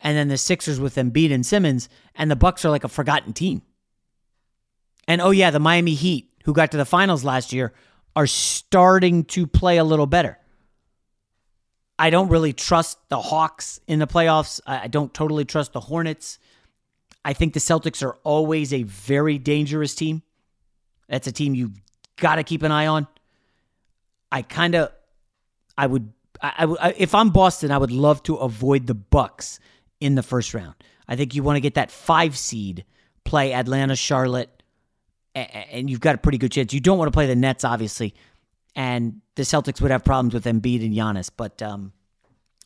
and 0.00 0.16
then 0.16 0.28
the 0.28 0.38
Sixers 0.38 0.80
with 0.80 0.96
Embiid 0.96 1.32
and 1.32 1.44
Simmons, 1.44 1.88
and 2.14 2.30
the 2.30 2.36
Bucks 2.36 2.64
are 2.64 2.70
like 2.70 2.84
a 2.84 2.88
forgotten 2.88 3.32
team. 3.32 3.62
And 5.06 5.20
oh 5.20 5.30
yeah, 5.30 5.50
the 5.50 5.60
Miami 5.60 5.94
Heat, 5.94 6.30
who 6.44 6.52
got 6.52 6.70
to 6.70 6.76
the 6.76 6.84
finals 6.84 7.24
last 7.24 7.52
year, 7.52 7.72
are 8.16 8.26
starting 8.26 9.24
to 9.24 9.46
play 9.46 9.76
a 9.76 9.84
little 9.84 10.06
better. 10.06 10.38
I 11.98 12.08
don't 12.08 12.28
really 12.28 12.54
trust 12.54 12.98
the 13.10 13.20
Hawks 13.20 13.78
in 13.86 13.98
the 13.98 14.06
playoffs. 14.06 14.60
I 14.66 14.88
don't 14.88 15.12
totally 15.12 15.44
trust 15.44 15.74
the 15.74 15.80
Hornets. 15.80 16.38
I 17.22 17.34
think 17.34 17.52
the 17.52 17.60
Celtics 17.60 18.02
are 18.02 18.16
always 18.24 18.72
a 18.72 18.84
very 18.84 19.36
dangerous 19.36 19.94
team. 19.94 20.22
That's 21.08 21.26
a 21.26 21.32
team 21.32 21.54
you've 21.54 21.78
got 22.16 22.36
to 22.36 22.42
keep 22.42 22.62
an 22.62 22.72
eye 22.72 22.86
on. 22.86 23.06
I 24.32 24.40
kind 24.40 24.76
of, 24.76 24.92
I 25.76 25.86
would, 25.86 26.10
I, 26.40 26.74
I, 26.80 26.94
if 26.96 27.14
I'm 27.14 27.30
Boston, 27.30 27.70
I 27.70 27.76
would 27.76 27.90
love 27.90 28.22
to 28.22 28.36
avoid 28.36 28.86
the 28.86 28.94
Bucks 28.94 29.60
in 30.00 30.14
the 30.14 30.22
first 30.22 30.54
round. 30.54 30.74
I 31.06 31.16
think 31.16 31.34
you 31.34 31.42
want 31.42 31.56
to 31.56 31.60
get 31.60 31.74
that 31.74 31.90
five 31.90 32.36
seed, 32.36 32.84
play 33.24 33.52
Atlanta, 33.52 33.96
Charlotte, 33.96 34.62
and 35.34 35.88
you've 35.88 36.00
got 36.00 36.14
a 36.14 36.18
pretty 36.18 36.38
good 36.38 36.52
chance. 36.52 36.72
You 36.72 36.80
don't 36.80 36.98
want 36.98 37.08
to 37.08 37.16
play 37.16 37.26
the 37.26 37.36
Nets, 37.36 37.64
obviously, 37.64 38.14
and 38.74 39.20
the 39.34 39.42
Celtics 39.42 39.80
would 39.80 39.90
have 39.90 40.04
problems 40.04 40.34
with 40.34 40.44
Embiid 40.44 40.84
and 40.84 40.94
Giannis. 40.94 41.30
But 41.34 41.62
um, 41.62 41.92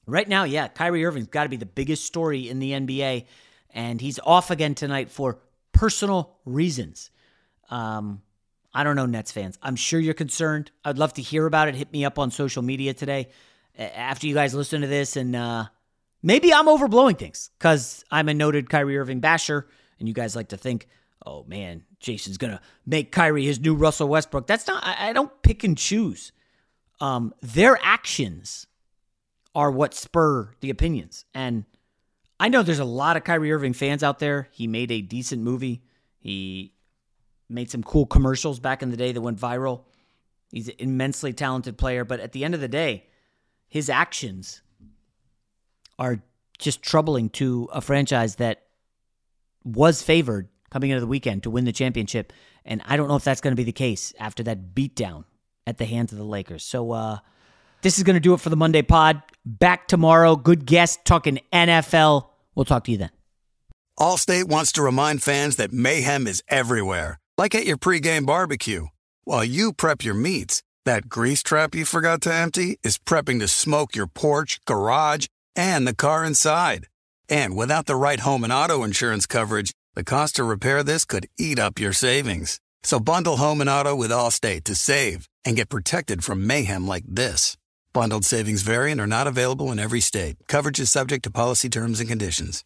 right 0.06 0.28
now, 0.28 0.44
yeah, 0.44 0.68
Kyrie 0.68 1.04
Irving's 1.04 1.28
got 1.28 1.44
to 1.44 1.48
be 1.48 1.56
the 1.56 1.66
biggest 1.66 2.04
story 2.04 2.48
in 2.48 2.58
the 2.58 2.72
NBA, 2.72 3.26
and 3.70 4.00
he's 4.00 4.18
off 4.20 4.50
again 4.50 4.74
tonight 4.74 5.10
for 5.10 5.38
personal 5.72 6.36
reasons. 6.44 7.10
Um, 7.70 8.22
I 8.72 8.84
don't 8.84 8.96
know, 8.96 9.06
Nets 9.06 9.32
fans. 9.32 9.58
I'm 9.62 9.76
sure 9.76 10.00
you're 10.00 10.14
concerned. 10.14 10.70
I'd 10.84 10.98
love 10.98 11.14
to 11.14 11.22
hear 11.22 11.46
about 11.46 11.68
it. 11.68 11.74
Hit 11.74 11.92
me 11.92 12.04
up 12.04 12.18
on 12.18 12.30
social 12.30 12.62
media 12.62 12.92
today 12.92 13.28
after 13.78 14.26
you 14.26 14.34
guys 14.34 14.54
listen 14.54 14.80
to 14.80 14.86
this 14.86 15.16
and 15.16 15.34
uh, 15.34 15.66
Maybe 16.26 16.54
I'm 16.54 16.68
overblowing 16.68 17.18
things 17.18 17.50
because 17.58 18.02
I'm 18.10 18.30
a 18.30 18.34
noted 18.34 18.70
Kyrie 18.70 18.96
Irving 18.96 19.20
basher, 19.20 19.68
and 19.98 20.08
you 20.08 20.14
guys 20.14 20.34
like 20.34 20.48
to 20.48 20.56
think, 20.56 20.88
oh 21.26 21.44
man, 21.44 21.84
Jason's 22.00 22.38
gonna 22.38 22.62
make 22.86 23.12
Kyrie 23.12 23.44
his 23.44 23.60
new 23.60 23.74
Russell 23.74 24.08
Westbrook. 24.08 24.46
That's 24.46 24.66
not. 24.66 24.82
I, 24.82 25.10
I 25.10 25.12
don't 25.12 25.30
pick 25.42 25.64
and 25.64 25.76
choose. 25.76 26.32
Um, 26.98 27.34
their 27.42 27.78
actions 27.82 28.66
are 29.54 29.70
what 29.70 29.92
spur 29.92 30.54
the 30.60 30.70
opinions, 30.70 31.26
and 31.34 31.66
I 32.40 32.48
know 32.48 32.62
there's 32.62 32.78
a 32.78 32.86
lot 32.86 33.18
of 33.18 33.24
Kyrie 33.24 33.52
Irving 33.52 33.74
fans 33.74 34.02
out 34.02 34.18
there. 34.18 34.48
He 34.50 34.66
made 34.66 34.90
a 34.90 35.02
decent 35.02 35.42
movie. 35.42 35.82
He 36.18 36.72
made 37.50 37.70
some 37.70 37.82
cool 37.82 38.06
commercials 38.06 38.60
back 38.60 38.82
in 38.82 38.90
the 38.90 38.96
day 38.96 39.12
that 39.12 39.20
went 39.20 39.38
viral. 39.38 39.82
He's 40.50 40.68
an 40.68 40.76
immensely 40.78 41.34
talented 41.34 41.76
player, 41.76 42.02
but 42.02 42.18
at 42.18 42.32
the 42.32 42.46
end 42.46 42.54
of 42.54 42.62
the 42.62 42.68
day, 42.68 43.08
his 43.68 43.90
actions 43.90 44.62
are 45.98 46.22
just 46.58 46.82
troubling 46.82 47.28
to 47.30 47.68
a 47.72 47.80
franchise 47.80 48.36
that 48.36 48.62
was 49.64 50.02
favored 50.02 50.48
coming 50.70 50.90
into 50.90 51.00
the 51.00 51.06
weekend 51.06 51.42
to 51.44 51.50
win 51.50 51.64
the 51.64 51.72
championship. 51.72 52.32
And 52.64 52.82
I 52.86 52.96
don't 52.96 53.08
know 53.08 53.16
if 53.16 53.24
that's 53.24 53.40
going 53.40 53.52
to 53.52 53.56
be 53.56 53.64
the 53.64 53.72
case 53.72 54.12
after 54.18 54.42
that 54.44 54.74
beatdown 54.74 55.24
at 55.66 55.78
the 55.78 55.84
hands 55.84 56.12
of 56.12 56.18
the 56.18 56.24
Lakers. 56.24 56.64
So 56.64 56.92
uh, 56.92 57.18
this 57.82 57.98
is 57.98 58.04
going 58.04 58.14
to 58.14 58.20
do 58.20 58.34
it 58.34 58.40
for 58.40 58.50
the 58.50 58.56
Monday 58.56 58.82
pod. 58.82 59.22
Back 59.44 59.88
tomorrow. 59.88 60.36
Good 60.36 60.66
guest 60.66 61.04
talking 61.04 61.38
NFL. 61.52 62.28
We'll 62.54 62.64
talk 62.64 62.84
to 62.84 62.92
you 62.92 62.98
then. 62.98 63.10
Allstate 63.98 64.44
wants 64.44 64.72
to 64.72 64.82
remind 64.82 65.22
fans 65.22 65.56
that 65.56 65.72
mayhem 65.72 66.26
is 66.26 66.42
everywhere, 66.48 67.20
like 67.38 67.54
at 67.54 67.66
your 67.66 67.76
pregame 67.76 68.26
barbecue. 68.26 68.86
While 69.22 69.44
you 69.44 69.72
prep 69.72 70.02
your 70.02 70.14
meats, 70.14 70.62
that 70.84 71.08
grease 71.08 71.42
trap 71.42 71.74
you 71.74 71.84
forgot 71.84 72.20
to 72.22 72.34
empty 72.34 72.78
is 72.82 72.98
prepping 72.98 73.38
to 73.40 73.48
smoke 73.48 73.94
your 73.94 74.08
porch, 74.08 74.60
garage, 74.64 75.26
and 75.56 75.86
the 75.86 75.94
car 75.94 76.24
inside. 76.24 76.88
And 77.28 77.56
without 77.56 77.86
the 77.86 77.96
right 77.96 78.20
home 78.20 78.44
and 78.44 78.52
auto 78.52 78.84
insurance 78.84 79.26
coverage, 79.26 79.72
the 79.94 80.04
cost 80.04 80.36
to 80.36 80.44
repair 80.44 80.82
this 80.82 81.04
could 81.04 81.28
eat 81.38 81.58
up 81.58 81.78
your 81.78 81.92
savings. 81.92 82.60
So 82.82 83.00
bundle 83.00 83.36
home 83.36 83.60
and 83.60 83.70
auto 83.70 83.94
with 83.94 84.10
Allstate 84.10 84.64
to 84.64 84.74
save 84.74 85.28
and 85.44 85.56
get 85.56 85.68
protected 85.68 86.22
from 86.22 86.46
mayhem 86.46 86.86
like 86.86 87.04
this. 87.06 87.56
Bundled 87.92 88.24
savings 88.24 88.62
variant 88.62 89.00
are 89.00 89.06
not 89.06 89.26
available 89.26 89.70
in 89.70 89.78
every 89.78 90.00
state. 90.00 90.36
Coverage 90.48 90.80
is 90.80 90.90
subject 90.90 91.24
to 91.24 91.30
policy 91.30 91.68
terms 91.68 92.00
and 92.00 92.08
conditions. 92.08 92.64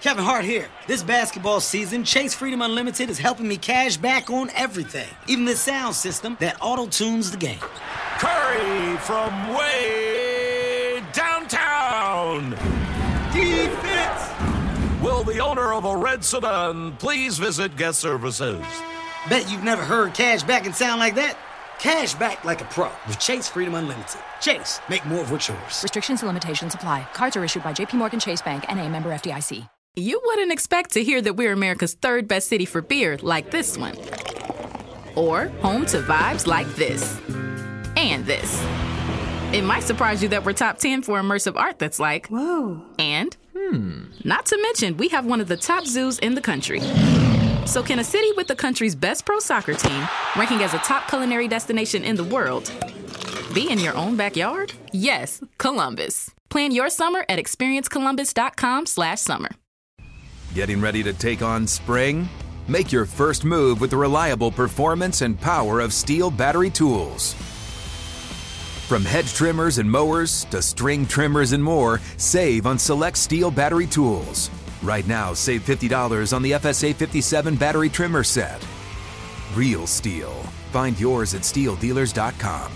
Kevin 0.00 0.24
Hart 0.24 0.44
here. 0.44 0.68
This 0.86 1.02
basketball 1.02 1.60
season, 1.60 2.04
Chase 2.04 2.34
Freedom 2.34 2.62
Unlimited 2.62 3.10
is 3.10 3.18
helping 3.18 3.46
me 3.46 3.56
cash 3.56 3.96
back 3.96 4.30
on 4.30 4.50
everything, 4.54 5.08
even 5.28 5.44
the 5.44 5.54
sound 5.54 5.94
system 5.94 6.36
that 6.40 6.56
auto 6.60 6.86
tunes 6.86 7.30
the 7.30 7.36
game. 7.36 7.60
Curry 8.18 8.96
from 8.98 9.54
way 9.54 10.31
downtown. 12.40 13.32
Defense! 13.32 15.02
Will 15.02 15.24
the 15.24 15.40
owner 15.40 15.72
of 15.72 15.84
a 15.84 15.96
red 15.96 16.24
sedan 16.24 16.96
please 16.96 17.38
visit 17.38 17.76
guest 17.76 18.00
services? 18.00 18.64
Bet 19.28 19.50
you've 19.50 19.64
never 19.64 19.82
heard 19.82 20.14
cash 20.14 20.42
back 20.42 20.66
and 20.66 20.74
sound 20.74 21.00
like 21.00 21.14
that. 21.16 21.36
Cash 21.78 22.14
back 22.14 22.44
like 22.44 22.60
a 22.60 22.64
pro 22.66 22.90
with 23.08 23.18
Chase 23.18 23.48
Freedom 23.48 23.74
Unlimited. 23.74 24.20
Chase, 24.40 24.80
make 24.88 25.04
more 25.06 25.20
of 25.20 25.30
what's 25.32 25.48
yours. 25.48 25.80
Restrictions 25.82 26.20
and 26.22 26.28
limitations 26.28 26.74
apply. 26.74 27.06
Cards 27.12 27.36
are 27.36 27.44
issued 27.44 27.64
by 27.64 27.72
JPMorgan 27.72 28.22
Chase 28.22 28.42
Bank 28.42 28.64
and 28.68 28.78
a 28.78 28.88
member 28.88 29.10
FDIC. 29.10 29.68
You 29.94 30.20
wouldn't 30.24 30.52
expect 30.52 30.92
to 30.92 31.04
hear 31.04 31.20
that 31.20 31.34
we're 31.34 31.52
America's 31.52 31.94
third 31.94 32.26
best 32.26 32.48
city 32.48 32.64
for 32.64 32.80
beer 32.80 33.18
like 33.20 33.50
this 33.50 33.76
one. 33.76 33.96
Or 35.16 35.48
home 35.60 35.84
to 35.86 36.00
vibes 36.00 36.46
like 36.46 36.68
this. 36.76 37.20
And 37.96 38.24
this. 38.24 38.62
It 39.52 39.64
might 39.64 39.82
surprise 39.82 40.22
you 40.22 40.30
that 40.30 40.46
we're 40.46 40.54
top 40.54 40.78
10 40.78 41.02
for 41.02 41.20
immersive 41.20 41.58
art 41.58 41.78
that's 41.78 42.00
like, 42.00 42.28
whoa. 42.28 42.80
And, 42.98 43.36
hmm. 43.54 44.04
Not 44.24 44.46
to 44.46 44.56
mention, 44.62 44.96
we 44.96 45.08
have 45.08 45.26
one 45.26 45.42
of 45.42 45.48
the 45.48 45.58
top 45.58 45.84
zoos 45.84 46.18
in 46.20 46.34
the 46.34 46.40
country. 46.40 46.80
So, 47.66 47.82
can 47.82 47.98
a 47.98 48.04
city 48.04 48.32
with 48.34 48.46
the 48.46 48.56
country's 48.56 48.94
best 48.94 49.26
pro 49.26 49.40
soccer 49.40 49.74
team, 49.74 50.08
ranking 50.36 50.62
as 50.62 50.72
a 50.72 50.78
top 50.78 51.06
culinary 51.06 51.48
destination 51.48 52.02
in 52.02 52.16
the 52.16 52.24
world, 52.24 52.72
be 53.52 53.70
in 53.70 53.78
your 53.78 53.94
own 53.94 54.16
backyard? 54.16 54.72
Yes, 54.90 55.42
Columbus. 55.58 56.30
Plan 56.48 56.72
your 56.72 56.88
summer 56.88 57.26
at 57.28 57.38
experiencecolumbus.com/summer. 57.38 59.50
Getting 60.54 60.80
ready 60.80 61.02
to 61.02 61.12
take 61.12 61.42
on 61.42 61.66
spring? 61.66 62.26
Make 62.68 62.90
your 62.90 63.04
first 63.04 63.44
move 63.44 63.82
with 63.82 63.90
the 63.90 63.98
reliable 63.98 64.50
performance 64.50 65.20
and 65.20 65.38
power 65.38 65.80
of 65.80 65.92
STIHL 65.92 66.30
battery 66.30 66.70
tools. 66.70 67.34
From 68.88 69.04
hedge 69.04 69.32
trimmers 69.32 69.78
and 69.78 69.90
mowers 69.90 70.44
to 70.46 70.60
string 70.60 71.06
trimmers 71.06 71.52
and 71.52 71.64
more, 71.64 72.00
save 72.18 72.66
on 72.66 72.78
select 72.78 73.16
STIHL 73.16 73.54
battery 73.54 73.86
tools. 73.86 74.50
Right 74.82 75.06
now, 75.06 75.32
save 75.32 75.64
$50 75.64 76.34
on 76.34 76.42
the 76.42 76.52
FSA 76.52 76.94
57 76.94 77.56
battery 77.56 77.88
trimmer 77.88 78.22
set. 78.22 78.62
Real 79.54 79.86
STIHL. 79.86 80.32
Find 80.72 80.98
yours 81.00 81.32
at 81.32 81.42
STIHLdealers.com. 81.42 82.72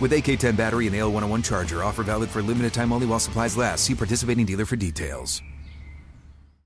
With 0.00 0.12
AK10 0.12 0.56
battery 0.56 0.86
and 0.86 0.94
AL101 0.94 1.44
charger, 1.44 1.82
offer 1.82 2.04
valid 2.04 2.28
for 2.28 2.40
limited 2.40 2.72
time 2.72 2.92
only 2.92 3.06
while 3.06 3.18
supplies 3.18 3.56
last. 3.56 3.84
See 3.84 3.94
participating 3.94 4.46
dealer 4.46 4.64
for 4.64 4.76
details. 4.76 5.42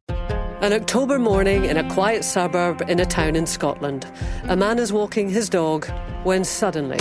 An 0.08 0.72
October 0.72 1.18
morning 1.18 1.64
in 1.64 1.78
a 1.78 1.90
quiet 1.92 2.24
suburb 2.24 2.82
in 2.88 3.00
a 3.00 3.06
town 3.06 3.36
in 3.36 3.46
Scotland. 3.46 4.06
A 4.44 4.56
man 4.56 4.78
is 4.78 4.92
walking 4.92 5.28
his 5.28 5.48
dog 5.48 5.86
when 6.24 6.44
suddenly 6.44 7.00